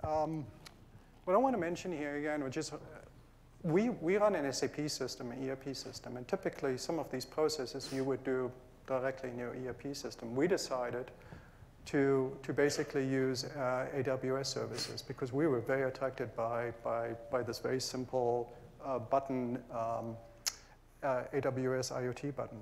[0.04, 0.44] um,
[1.24, 2.72] what I want to mention here again, which is
[3.66, 7.90] we, we run an SAP system, an ERP system, and typically some of these processes
[7.92, 8.50] you would do
[8.86, 10.36] directly in your ERP system.
[10.36, 11.10] We decided
[11.86, 17.42] to, to basically use uh, AWS services because we were very attracted by, by, by
[17.42, 18.52] this very simple
[18.84, 20.16] uh, button, um,
[21.02, 22.58] uh, AWS IoT button.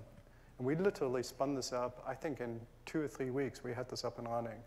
[0.59, 3.91] And we literally spun this up, I think in two or three weeks we had
[3.91, 4.59] this up and running.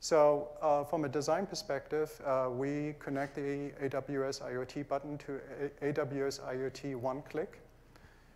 [0.00, 5.40] So uh, from a design perspective, uh, we connect the AWS IoT button to
[5.82, 7.60] a AWS IoT one-click,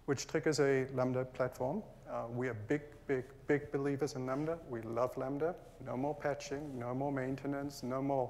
[0.07, 1.83] which triggers a Lambda platform.
[2.11, 4.59] Uh, we are big, big, big believers in Lambda.
[4.69, 5.55] We love Lambda.
[5.87, 8.29] No more patching, no more maintenance, no more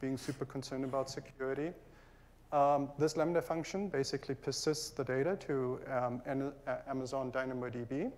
[0.00, 1.72] being super concerned about security.
[2.50, 6.22] Um, this Lambda function basically persists the data to um,
[6.66, 8.10] uh, Amazon DynamoDB.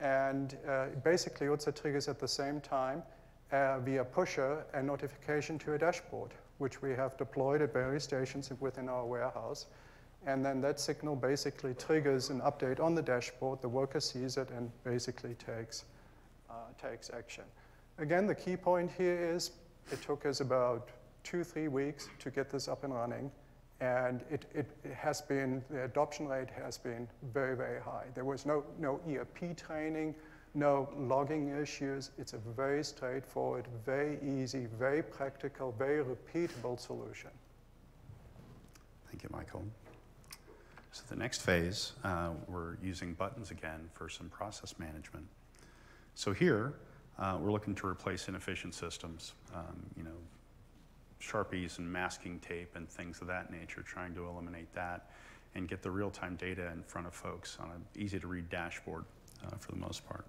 [0.00, 3.02] And uh, basically also triggers at the same time
[3.52, 8.50] uh, via pusher a notification to a dashboard, which we have deployed at various stations
[8.60, 9.66] within our warehouse.
[10.26, 13.62] And then that signal basically triggers an update on the dashboard.
[13.62, 15.84] The worker sees it and basically takes,
[16.50, 17.44] uh, takes action.
[17.98, 19.52] Again, the key point here is
[19.92, 20.88] it took us about
[21.22, 23.30] two, three weeks to get this up and running.
[23.80, 28.06] And it, it, it, has been, the adoption rate has been very, very high.
[28.14, 30.14] There was no, no ERP training,
[30.56, 32.10] no logging issues.
[32.18, 37.30] It's a very straightforward, very easy, very practical, very repeatable solution.
[39.08, 39.64] Thank you, Michael.
[40.92, 45.26] So the next phase, uh, we're using buttons again for some process management.
[46.14, 46.72] So here,
[47.18, 50.16] uh, we're looking to replace inefficient systems, um, you know,
[51.20, 55.10] Sharpies and masking tape and things of that nature, trying to eliminate that
[55.54, 59.04] and get the real-time data in front of folks on an easy-to-read dashboard
[59.44, 60.26] uh, for the most part.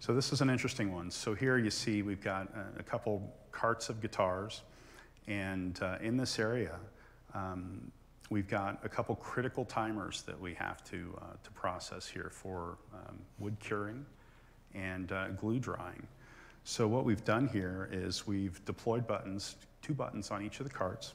[0.00, 1.10] So this is an interesting one.
[1.10, 4.62] So here you see we've got a, couple carts of guitars,
[5.26, 6.78] and uh, in this area,
[7.34, 7.90] um,
[8.30, 12.76] We've got a couple critical timers that we have to, uh, to process here for
[12.92, 14.04] um, wood curing
[14.74, 16.06] and uh, glue drying.
[16.64, 20.72] So what we've done here is we've deployed buttons, two buttons on each of the
[20.72, 21.14] carts.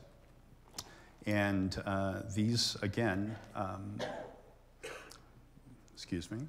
[1.28, 4.00] And uh, these, again, um,
[5.94, 6.40] excuse me,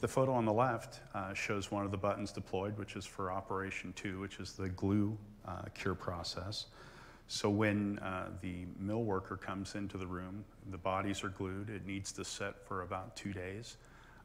[0.00, 3.32] the photo on the left uh, shows one of the buttons deployed, which is for
[3.32, 6.66] operation two, which is the glue uh, cure process.
[7.26, 11.68] So when uh, the mill worker comes into the room, the bodies are glued.
[11.68, 13.76] It needs to set for about two days.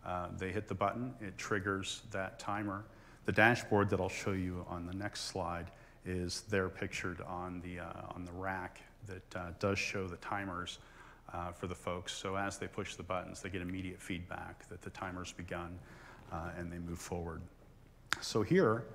[0.05, 2.83] Uh, they hit the button, it triggers that timer.
[3.25, 5.71] The dashboard that I'll show you on the next slide
[6.05, 10.79] is there pictured on the, uh, on the rack that uh, does show the timers
[11.33, 12.13] uh, for the folks.
[12.13, 15.77] So as they push the buttons, they get immediate feedback that the timer's begun
[16.31, 17.41] uh, and they move forward.
[18.21, 18.85] So here,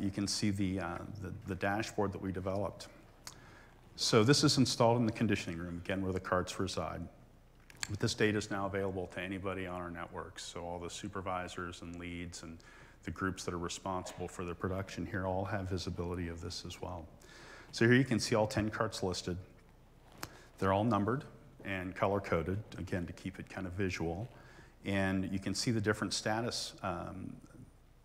[0.00, 2.88] you can see the, the, the dashboard that we developed.
[3.96, 7.00] So this is installed in the conditioning room, again, where the carts reside.
[7.90, 10.44] But this data is now available to anybody on our networks.
[10.44, 12.58] So all the supervisors and leads and
[13.04, 16.80] the groups that are responsible for the production here all have visibility of this as
[16.80, 17.06] well.
[17.70, 19.36] So here you can see all 10 carts listed.
[20.58, 21.24] They're all numbered
[21.64, 24.28] and color coded, again, to keep it kind of visual.
[24.84, 27.34] And you can see the different status um,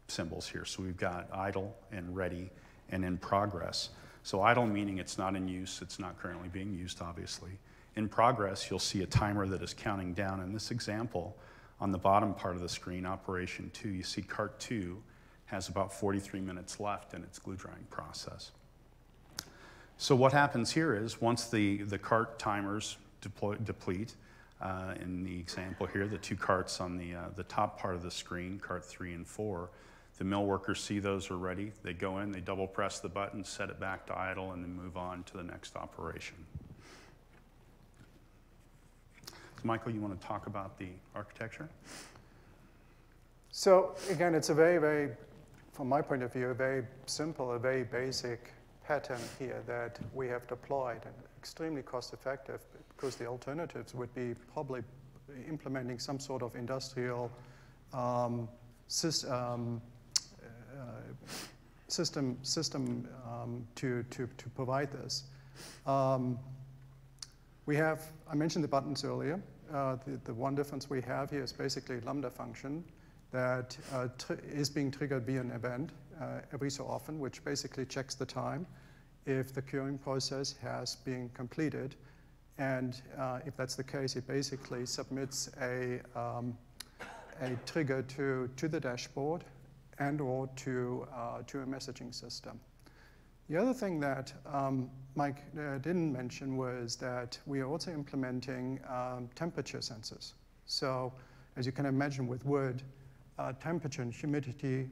[0.08, 0.66] symbols here.
[0.66, 2.50] So we've got idle and ready
[2.90, 3.90] and in progress.
[4.24, 7.52] So idle meaning it's not in use, it's not currently being used, obviously.
[7.96, 10.42] In progress, you'll see a timer that is counting down.
[10.42, 11.36] In this example,
[11.82, 15.02] on the bottom part of the screen, operation two, you see cart two
[15.46, 18.52] has about 43 minutes left in its glue drying process.
[19.98, 24.16] So what happens here is once the, the cart timers deploy, deplete,
[24.62, 28.02] uh, in the example here, the two carts on the, uh, the top part of
[28.02, 29.70] the screen, cart three and four,
[30.18, 31.72] the mill workers see those are ready.
[31.82, 34.76] They go in, they double press the button, set it back to idle, and then
[34.76, 36.36] move on to the next operation.
[39.26, 41.70] So Michael, you want to talk about the architecture?
[43.52, 45.10] So again, it's a very, very,
[45.72, 48.52] from my point of view, a very simple, a very basic
[48.86, 52.60] pattern here that we have deployed and extremely cost effective
[53.00, 54.82] because the alternatives would be probably
[55.48, 57.32] implementing some sort of industrial
[57.94, 58.50] um,
[59.30, 59.82] um,
[60.42, 60.86] uh,
[61.88, 65.24] system, system um, to, to, to provide this.
[65.86, 66.38] Um,
[67.66, 69.42] we have, I mentioned the buttons earlier.
[69.74, 72.84] Uh, the, the, one difference we have here is basically lambda function
[73.32, 74.08] that uh,
[74.52, 78.66] is being triggered via an event uh, every so often, which basically checks the time
[79.26, 81.96] if the curing process has been completed.
[82.60, 86.58] And uh, if that's the case, it basically submits a, um,
[87.42, 89.46] a trigger to, to the dashboard
[89.98, 92.60] and or to, uh, to a messaging system.
[93.50, 98.80] The other thing that um, Mike uh, didn't mention was that we are also implementing
[98.88, 100.34] um, temperature sensors.
[100.66, 101.14] So
[101.56, 102.84] as you can imagine with wood,
[103.40, 104.90] uh, temperature and humidity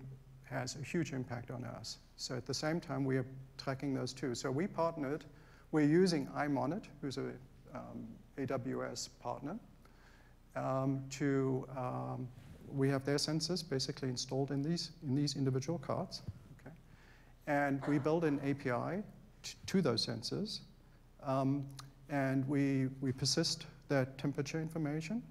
[0.49, 1.97] has a huge impact on us.
[2.15, 3.25] So at the same time, we are
[3.57, 4.33] tracking those too.
[4.33, 5.25] So we partnered,
[5.71, 7.33] we're using iMonit, who's a
[7.77, 8.07] um,
[8.37, 9.57] AWS partner,
[10.55, 12.27] um, to, um,
[12.67, 16.21] we have their sensors basically installed in these, in these individual cards.
[17.47, 19.03] And we build an API
[19.67, 20.59] to those sensors.
[21.23, 21.65] Um,
[22.09, 25.23] and we, we persist that temperature information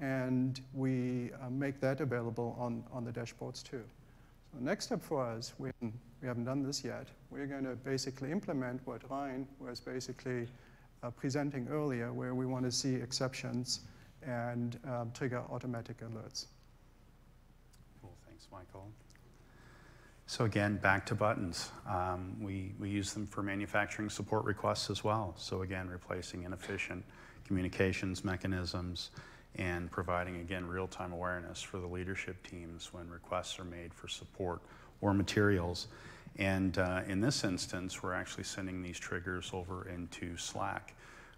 [0.00, 3.82] and we uh, make that available on, on the dashboards too.
[4.50, 7.76] So the next step for us, we, we haven't done this yet, we're going to
[7.76, 10.46] basically implement what Ryan was basically
[11.10, 13.80] presenting earlier, where we want to see exceptions
[14.22, 16.46] and um, trigger automatic alerts.
[18.00, 18.88] Cool, thanks, Michael.
[20.26, 21.72] So again, back to buttons.
[21.86, 25.34] Um, we, we use them for manufacturing support requests as well.
[25.36, 27.04] So again, replacing inefficient
[27.46, 29.10] communications mechanisms
[29.56, 34.60] and providing, again, real-time awareness for the leadership teams when requests are made for support
[35.02, 35.88] or materials.
[36.38, 40.94] And uh, in this instance, we're actually sending these triggers over into Slack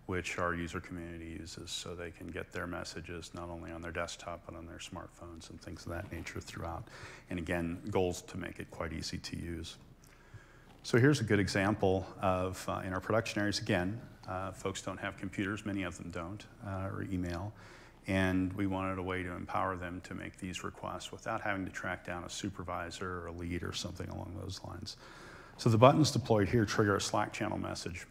[0.07, 3.91] which our user community uses so they can get their messages not only on their
[3.91, 6.85] desktop but on their smartphones and things of that nature throughout.
[7.31, 9.77] And again, goals to make it quite easy to use.
[10.83, 14.99] So here's a good example of, uh, in our production areas, again, uh, folks don't
[14.99, 17.53] have computers, many of them don't, uh, or email.
[18.07, 21.73] And we wanted a way to empower them to make these requests without having to
[21.73, 24.97] track down a supervisor or a lead or something along those lines.
[25.57, 28.07] So the buttons deployed here trigger a Slack channel message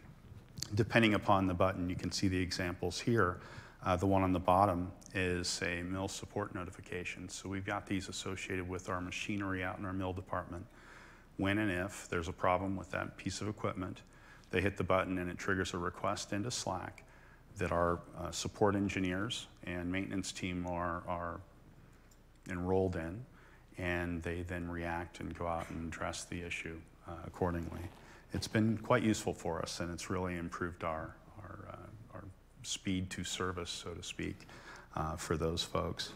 [0.74, 3.38] depending upon the button, you can see the examples here.
[3.84, 7.28] Uh, the one on the bottom is a mill support notification.
[7.28, 10.66] So we've got these associated with our machinery out in our mill department.
[11.36, 14.02] When and if there's a problem with that piece of equipment,
[14.50, 17.04] they hit the button and it triggers a request into Slack
[17.58, 21.40] that our uh, support engineers and maintenance team are, are
[22.50, 23.24] enrolled in,
[23.78, 26.78] and they then react and go out and address the issue
[27.08, 27.80] uh, accordingly
[28.34, 32.24] it's been quite useful for us, and it's really improved our, our, uh, our
[32.64, 34.48] speed to service, so to speak,
[34.96, 36.10] uh, for those folks.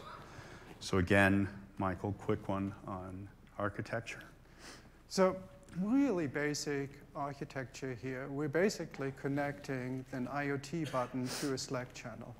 [0.81, 4.21] So again, Michael, quick one on architecture.
[5.07, 5.37] So
[5.81, 8.27] really basic architecture here.
[8.29, 12.35] We're basically connecting an IoT button to a Slack channel.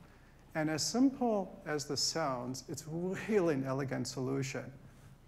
[0.55, 2.85] And as simple as this sounds, it's
[3.29, 4.65] really an elegant solution.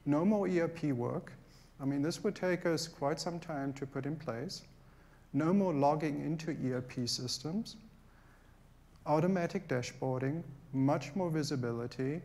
[0.06, 1.34] No more ERP work.
[1.80, 4.64] I mean, this would take us quite some time to put in place.
[5.34, 7.78] No more logging into ERP systems.
[9.06, 10.43] Automatic dashboarding,
[10.74, 12.22] much more visibility,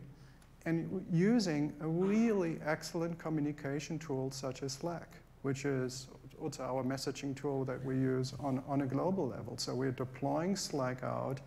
[0.65, 5.07] and using a really excellent communication tool such as Slack,
[5.47, 6.07] which is
[6.41, 9.57] also our messaging tool that we use on, on a global level.
[9.57, 11.39] So we're deploying Slack out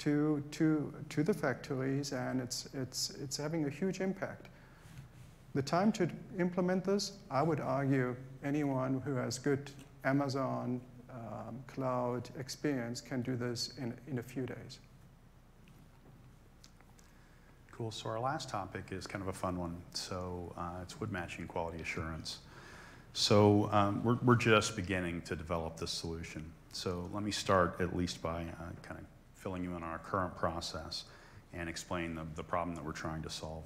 [0.00, 4.48] to, to, to the factories, and it's, it's, it's having a huge impact.
[5.54, 6.06] The time to
[6.38, 9.70] implement this, I would argue anyone who has good
[10.04, 14.80] Amazon um, cloud experience can do this in, in a few days.
[17.72, 17.90] Cool.
[17.90, 19.78] So our last topic is kind of a fun one.
[19.94, 22.40] So uh, it's wood matching quality assurance.
[23.16, 26.52] So um, we're, we're just beginning to develop this solution.
[26.72, 30.00] So let me start at least by uh, kind of filling you in on our
[30.00, 31.04] current process
[31.54, 33.64] and explain the, the problem that we're trying to solve.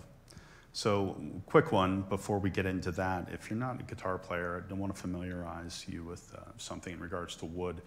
[0.73, 3.27] So, quick one before we get into that.
[3.33, 6.93] If you're not a guitar player, I don't want to familiarize you with uh, something
[6.93, 7.83] in regards to wood.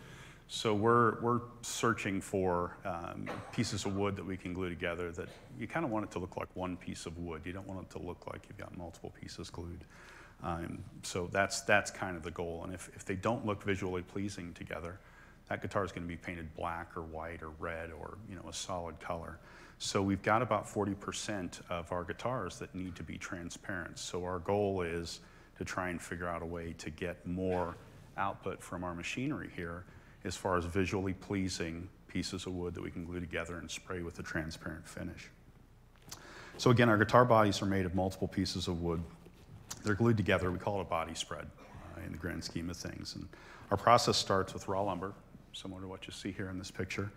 [0.49, 5.29] So, we're, we're searching for um, pieces of wood that we can glue together that
[5.57, 7.43] you kind of want it to look like one piece of wood.
[7.45, 9.85] You don't want it to look like you've got multiple pieces glued.
[10.43, 12.61] Um, so, that's, that's kind of the goal.
[12.65, 14.99] And if, if they don't look visually pleasing together,
[15.49, 18.45] that guitar is going to be painted black or white or red or you know,
[18.49, 19.37] a solid color.
[19.79, 23.99] So we've got about 40% of our guitars that need to be transparent.
[23.99, 25.19] So our goal is
[25.57, 27.75] to try and figure out a way to get more
[28.17, 29.83] output from our machinery here
[30.23, 34.01] as far as visually pleasing pieces of wood that we can glue together and spray
[34.03, 35.29] with a transparent finish.
[36.57, 39.03] So again, our guitar bodies are made of multiple pieces of wood.
[39.83, 40.49] They're glued together.
[40.51, 41.45] We call it a body spread
[41.95, 43.15] uh, in the grand scheme of things.
[43.15, 43.27] And
[43.69, 45.13] our process starts with raw lumber,
[45.51, 47.11] similar to what you see here in this picture.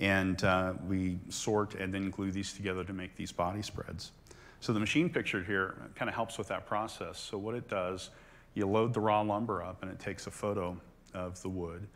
[0.00, 4.12] And uh, we sort and then glue these together to make these body spreads.
[4.60, 7.18] So the machine pictured here kind of helps with that process.
[7.18, 8.10] So what it does,
[8.54, 10.76] you load the raw lumber up and it takes a photo
[11.14, 11.86] of the wood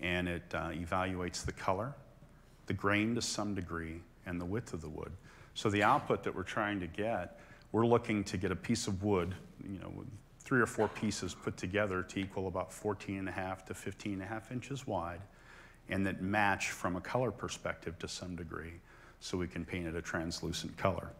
[0.00, 1.94] and it uh, evaluates the color,
[2.66, 5.12] the grain to some degree, and the width of the wood.
[5.54, 7.40] So the output that we're trying to get,
[7.72, 9.34] we're looking to get a piece of wood,
[9.68, 10.04] you know,
[10.40, 14.14] three or four pieces put together to equal about 14 and a half to 15
[14.14, 15.20] and a half inches wide
[15.88, 18.74] and that match from a color perspective to some degree
[19.20, 21.10] so we can paint it a translucent color.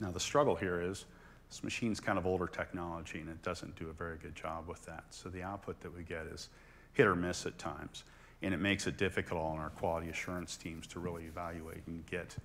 [0.00, 1.04] Now the struggle here is
[1.48, 4.84] this machine's kind of older technology and it doesn't do a very good job with
[4.86, 5.04] that.
[5.10, 6.48] So the output that we get is
[6.92, 8.04] hit or miss at times.
[8.42, 12.36] And it makes it difficult on our quality assurance teams to really evaluate and get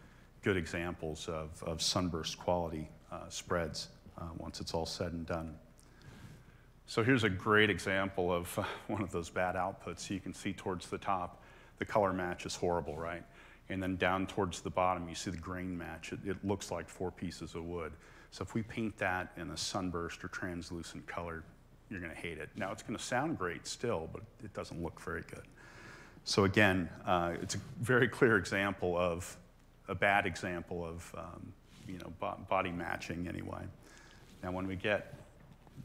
[0.41, 5.55] good examples of, of sunburst quality uh, spreads uh, once it's all said and done.
[6.85, 10.09] So here's a great example of uh, one of those bad outputs.
[10.09, 11.41] You can see towards the top,
[11.79, 13.23] the color match is horrible, right?
[13.69, 16.11] And then down towards the bottom, you see the grain match.
[16.11, 17.93] It, it looks like four pieces of wood.
[18.31, 21.43] So if we paint that in a sunburst or translucent color,
[21.89, 22.49] you're going to hate it.
[22.55, 25.43] Now, it's going to sound great still, but it doesn't look very good.
[26.23, 29.37] So again, uh, it's a very clear example of
[29.87, 31.53] a bad example of um,
[31.87, 32.13] you know,
[32.49, 33.63] body matching anyway.
[34.43, 35.13] Now, when we get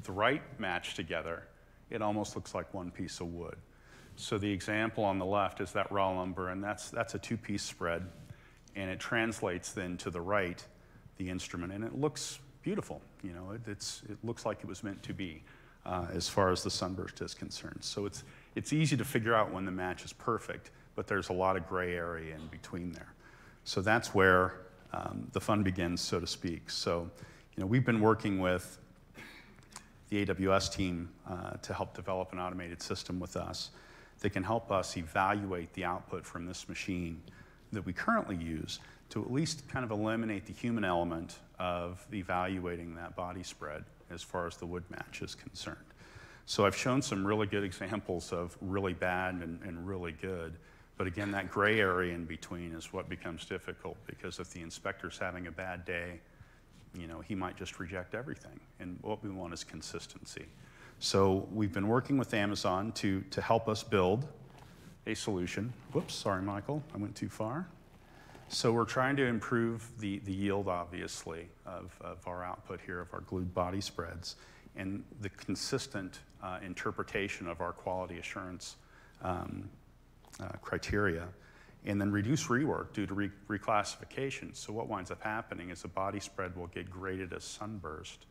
[0.04, 1.44] the right match together,
[1.90, 3.56] it almost looks like one piece of wood.
[4.16, 7.62] So the example on the left is that raw lumber, and that's, that's a two-piece
[7.62, 8.06] spread,
[8.74, 10.64] and it translates then to the right,
[11.18, 13.00] the instrument, and it looks beautiful.
[13.22, 15.42] You know, it, it's, it looks like it was meant to be
[15.84, 17.78] uh, as far as the sunburst is concerned.
[17.80, 21.32] So it's, it's easy to figure out when the match is perfect, but there's a
[21.32, 23.12] lot of gray area in between there.
[23.64, 24.54] So that's where
[24.92, 26.70] um, the fun begins, so to speak.
[26.70, 27.10] So,
[27.56, 28.78] you know, we've been working with
[30.10, 33.70] the AWS team uh, to help develop an automated system with us
[34.20, 37.22] that can help us evaluate the output from this machine
[37.72, 38.78] that we currently use
[39.08, 44.22] to at least kind of eliminate the human element of evaluating that body spread as
[44.22, 45.76] far as the wood match is concerned.
[46.44, 50.54] So I've shown some really good examples of really bad and, and really good.
[50.96, 55.18] But again, that gray area in between is what becomes difficult because if the inspector's
[55.18, 56.20] having a bad day,
[56.94, 58.58] you know, he might just reject everything.
[58.80, 60.46] And what we want is consistency.
[60.98, 64.26] So we've been working with Amazon to, to help us build
[65.06, 65.72] a solution.
[65.92, 67.68] Whoops, sorry, Michael, I went too far.
[68.48, 73.12] So we're trying to improve the, the yield, obviously, of, of our output here, of
[73.12, 74.36] our glued body spreads,
[74.76, 78.76] and the consistent uh, interpretation of our quality assurance
[79.22, 79.68] um,
[80.40, 81.26] uh, criteria
[81.86, 84.54] and then reduce rework due to re reclassification.
[84.54, 88.26] So what winds up happening is the body spread will get graded as sunburst.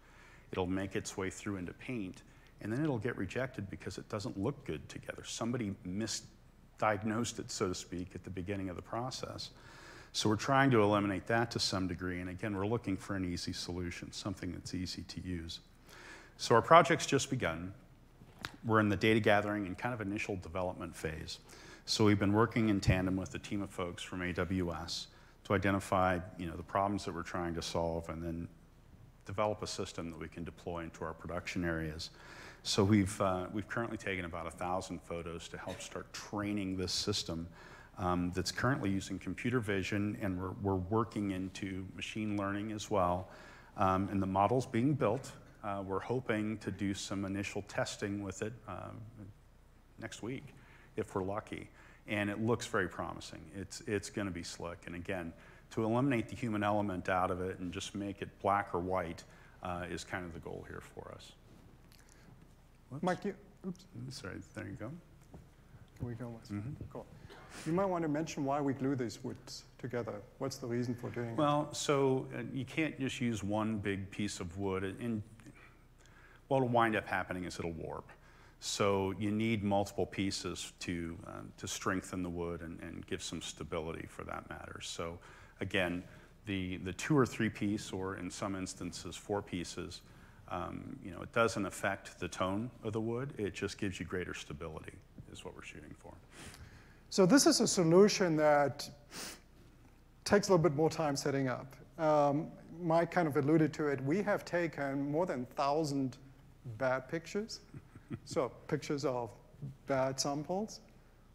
[0.51, 2.22] It'll make its way through into paint,
[2.62, 5.24] and then it'll get rejected because it doesn't look good together.
[5.24, 9.51] Somebody misdiagnosed it, so to speak, at the beginning of the process.
[10.12, 13.26] So we're trying to eliminate that to some degree, and again, we're looking for an
[13.26, 15.60] easy solution, something that's easy to use.
[16.38, 17.74] So our project's just begun.
[18.66, 21.39] We're in the data gathering and kind of initial development phase.
[21.88, 25.05] So we've been working in tandem with a team of folks from AWS
[25.43, 28.47] to identify you know, the problems that we're trying to solve and then
[29.27, 32.09] develop a system that we can deploy into our production areas.
[32.63, 37.47] So we've, uh, we've currently taken about 1,000 photos to help start training this system
[37.99, 43.29] um, that's currently using computer vision, and we're, we're working into machine learning as well.
[43.77, 45.31] Um, and the model's being built.
[45.63, 48.89] Uh, we're hoping to do some initial testing with it uh,
[49.99, 50.55] next week,
[50.97, 51.69] if we're lucky.
[52.08, 53.41] And it looks very promising.
[53.56, 54.80] It's, it's going to be slick.
[54.86, 55.34] And again,
[55.72, 59.24] to eliminate the human element out of it and just make it black or white
[59.64, 61.32] uh, is kind of the goal here for us.
[62.89, 63.03] Whoops.
[63.03, 63.34] Mike, you,
[63.68, 64.91] oops, Sorry, there you go.
[65.99, 66.30] here we go.
[66.30, 66.62] Wes.
[66.93, 67.06] Cool.
[67.66, 70.14] You might want to mention why we glue these woods together.
[70.38, 71.38] What's the reason for doing it?
[71.38, 74.84] Well, so uh, you can't just use one big piece of wood.
[74.84, 75.24] And
[76.47, 78.10] what'll wind up happening is it'll warp.
[78.66, 83.39] So you need multiple pieces to, uh, to strengthen the wood and, and give some
[83.39, 84.80] stability for that matter.
[84.82, 85.20] So
[85.61, 86.03] again,
[86.47, 90.01] the, the two or three piece, or in some instances, four pieces,
[90.47, 93.36] um, you know, it doesn't affect the tone of the wood.
[93.38, 94.93] It just gives you greater stability
[95.32, 96.16] is what we're shooting for.
[97.11, 98.89] So this is a solution that
[100.24, 101.76] takes a little bit more time setting up.
[101.99, 102.47] Um,
[102.82, 104.03] Mike kind of alluded to it.
[104.03, 106.18] We have taken more than 1,000
[106.80, 107.59] bad pictures.
[108.26, 109.30] so pictures of
[109.88, 110.80] bad samples,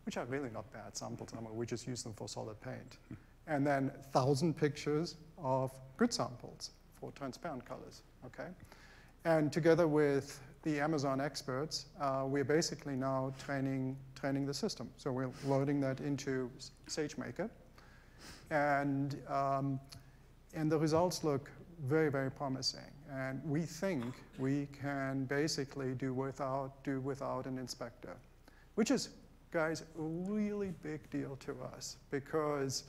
[0.06, 1.30] which are really not bad samples.
[1.36, 2.98] I mean, we just use them for solid paint.
[3.46, 8.48] And then 1,000 pictures of good samples for transparent colors, okay?
[9.24, 14.90] And together with the Amazon experts, uh, we're basically now training, training the system.
[14.96, 16.50] So we're loading that into
[16.86, 17.48] SageMaker.
[18.50, 19.80] And, um,
[20.54, 21.50] and the results look
[21.86, 22.80] very, very promising.
[23.12, 24.04] And we think
[24.38, 28.16] we can basically do without, do without an inspector,
[28.76, 29.08] which is,
[29.50, 32.84] guys, a really big deal to us because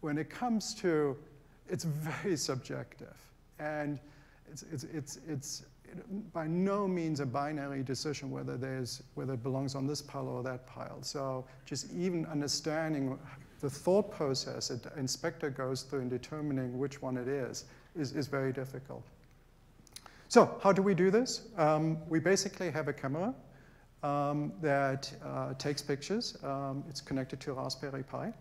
[0.00, 1.16] when it comes to,
[1.68, 3.16] it's very subjective.
[3.58, 3.98] And
[4.50, 5.64] it's, it's, it's, it's
[6.32, 10.42] by no means a binary decision whether, there's, whether it belongs on this pile or
[10.44, 11.02] that pile.
[11.02, 13.18] So just even understanding
[13.60, 17.64] the thought process that the inspector goes through in determining which one it is,
[17.96, 19.02] is, is very difficult.
[20.30, 21.48] So how do we do this?
[21.56, 23.34] Um, we basically have a camera
[24.02, 26.36] um, that uh, takes pictures.
[26.44, 28.34] Um, it's connected to Raspberry Pi.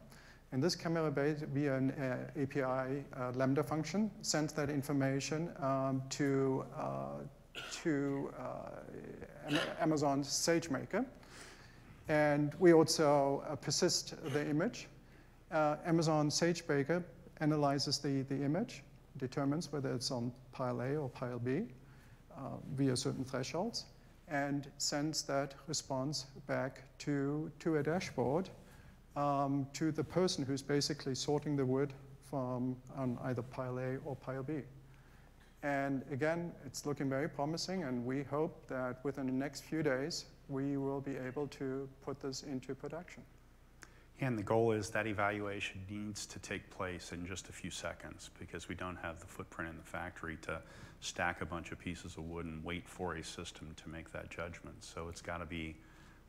[0.51, 6.65] And this camera, via an uh, API uh, Lambda function, sends that information um, to,
[6.77, 7.21] uh,
[7.81, 11.05] to uh, Amazon SageMaker.
[12.09, 14.89] And we also uh, persist the image.
[15.53, 17.01] Amazon SageMaker
[17.39, 18.83] analyzes the, the image,
[19.17, 21.63] determines whether it's on pile A or pile B
[22.75, 23.85] via certain thresholds,
[24.27, 28.49] and sends that response back to, to a dashboard
[29.15, 31.93] um, to the person who's basically sorting the wood
[32.29, 34.61] from on either pile A or pile B.
[35.63, 40.25] And again, it's looking very promising, and we hope that within the next few days,
[40.49, 43.23] we will be able to put this into production.
[44.20, 48.32] And the goal is that evaluation needs to take place in just a few seconds
[48.39, 50.59] because we don't have the footprint in the factory to
[51.01, 54.32] stack a bunch of pieces of wood and wait for a system to make that
[54.32, 54.84] judgment.
[54.84, 55.76] So it's got to be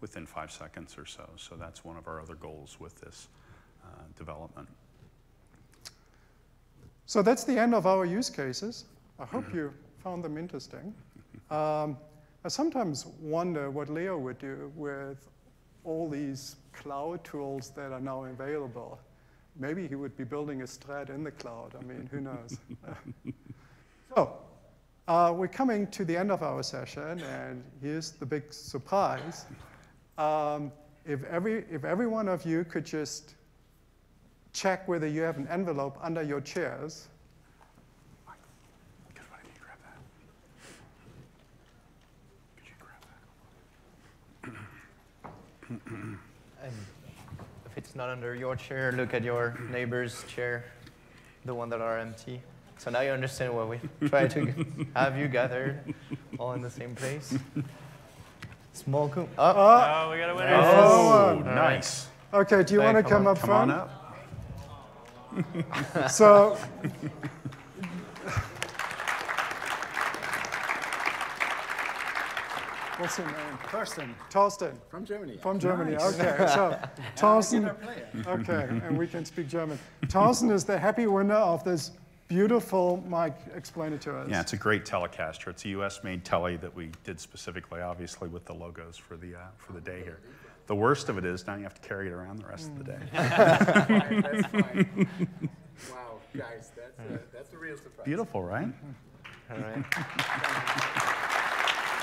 [0.03, 1.28] within five seconds or so.
[1.36, 3.28] So that's one of our other goals with this
[3.82, 4.68] uh, development.
[7.07, 8.84] So that's the end of our use cases.
[9.18, 9.72] I hope you
[10.05, 10.95] found them interesting.
[11.51, 11.97] Um,
[12.45, 15.30] I sometimes wonder what Leo would do with
[15.84, 18.98] all these cloud tools that are now available.
[19.56, 21.74] Maybe he would be building a strat in the cloud.
[21.78, 22.58] I mean, who knows?
[24.14, 24.38] so
[25.08, 29.46] uh, we're coming to the end of our session, and here's the big surprise.
[30.16, 30.70] Um,
[31.06, 33.34] if, every, if every one of you could just
[34.52, 37.08] check whether you have an envelope under your chairs.
[45.70, 46.18] If
[47.78, 50.64] it's not under your chair, look at your neighbor's chair,
[51.44, 52.42] the one that are empty.
[52.76, 54.52] So now you understand why we try to
[54.96, 55.94] have you gathered
[56.40, 57.38] all in the same place.
[58.72, 59.28] Small coop.
[59.38, 60.54] Oh, Oh, oh we got a winner.
[60.54, 62.08] Oh, Oh, nice.
[62.34, 63.70] Okay, do you want to Come come on, up Come on front?
[63.70, 63.94] up.
[66.10, 66.56] So,
[72.99, 73.36] what's your name?
[73.70, 75.38] Thorsten Torsten from Germany.
[75.38, 75.92] from Germany.
[75.92, 76.18] Nice.
[76.20, 76.78] Okay, so
[77.16, 77.74] Torsten.
[78.26, 79.78] Okay, and we can speak German.
[80.07, 81.92] Torsten is the happy winner of this
[82.28, 83.03] beautiful.
[83.09, 84.28] Mike, explain it to us.
[84.28, 85.49] Yeah, it's a great Telecaster.
[85.49, 89.38] It's a US-made Tele that we did specifically, obviously, with the logos for the, uh,
[89.57, 90.20] for the day here.
[90.66, 92.78] The worst of it is now you have to carry it around the rest of
[92.78, 92.99] the day.
[93.14, 95.09] Fine, that's fine.
[95.90, 98.05] Wow, guys, that's a, that's a real surprise.
[98.05, 98.68] Beautiful, right?
[99.51, 99.84] all right.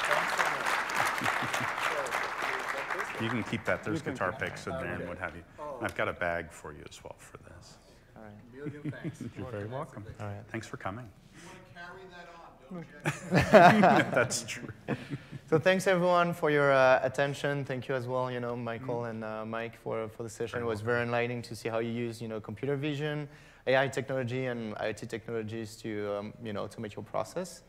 [0.06, 0.66] Thanks so much.
[1.86, 1.98] So,
[2.42, 3.84] we've got this You can keep that.
[3.84, 5.44] There's guitar picks in there and what have you.
[5.60, 5.78] Oh.
[5.78, 7.76] And I've got a bag for you as well for this.
[8.16, 8.34] All right.
[8.54, 9.24] Million thanks.
[9.38, 10.04] You're very welcome.
[10.20, 10.44] All right.
[10.52, 11.08] Thanks for coming.
[11.34, 12.30] You want to carry that
[13.32, 14.12] on, don't you?
[14.16, 14.70] That's true.
[15.48, 17.66] So thanks everyone for your uh, attention.
[17.66, 20.60] Thank you as well, you know, Michael and uh, Mike for, for the session.
[20.60, 23.30] It was very enlightening to see how you use, you know, computer vision,
[23.68, 27.62] AI technology, and IoT technologies to, um, you know, automate your process.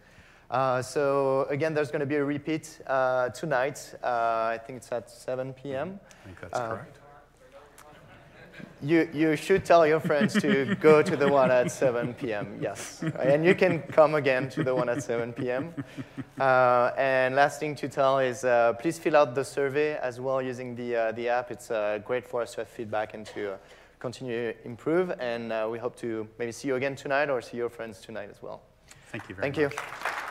[0.51, 3.95] Uh, so again, there's going to be a repeat uh, tonight.
[4.03, 4.07] Uh,
[4.55, 5.99] I think it's at 7 p.m.
[6.23, 6.99] I think that's Uh, correct.
[8.83, 13.03] You, you should tell your friends to go to the one at 7 p.m., yes.
[13.19, 15.75] And you can come again to the one at 7 p.m.
[16.39, 20.41] Uh, and last thing to tell is uh, please fill out the survey as well
[20.41, 21.51] using the, uh, the app.
[21.51, 23.57] It's uh, great for us to have feedback and to uh,
[23.99, 25.11] continue to improve.
[25.21, 28.29] And uh, we hope to maybe see you again tonight or see your friends tonight
[28.31, 28.63] as well.
[29.11, 29.73] Thank you very Thank much.
[29.75, 30.26] you.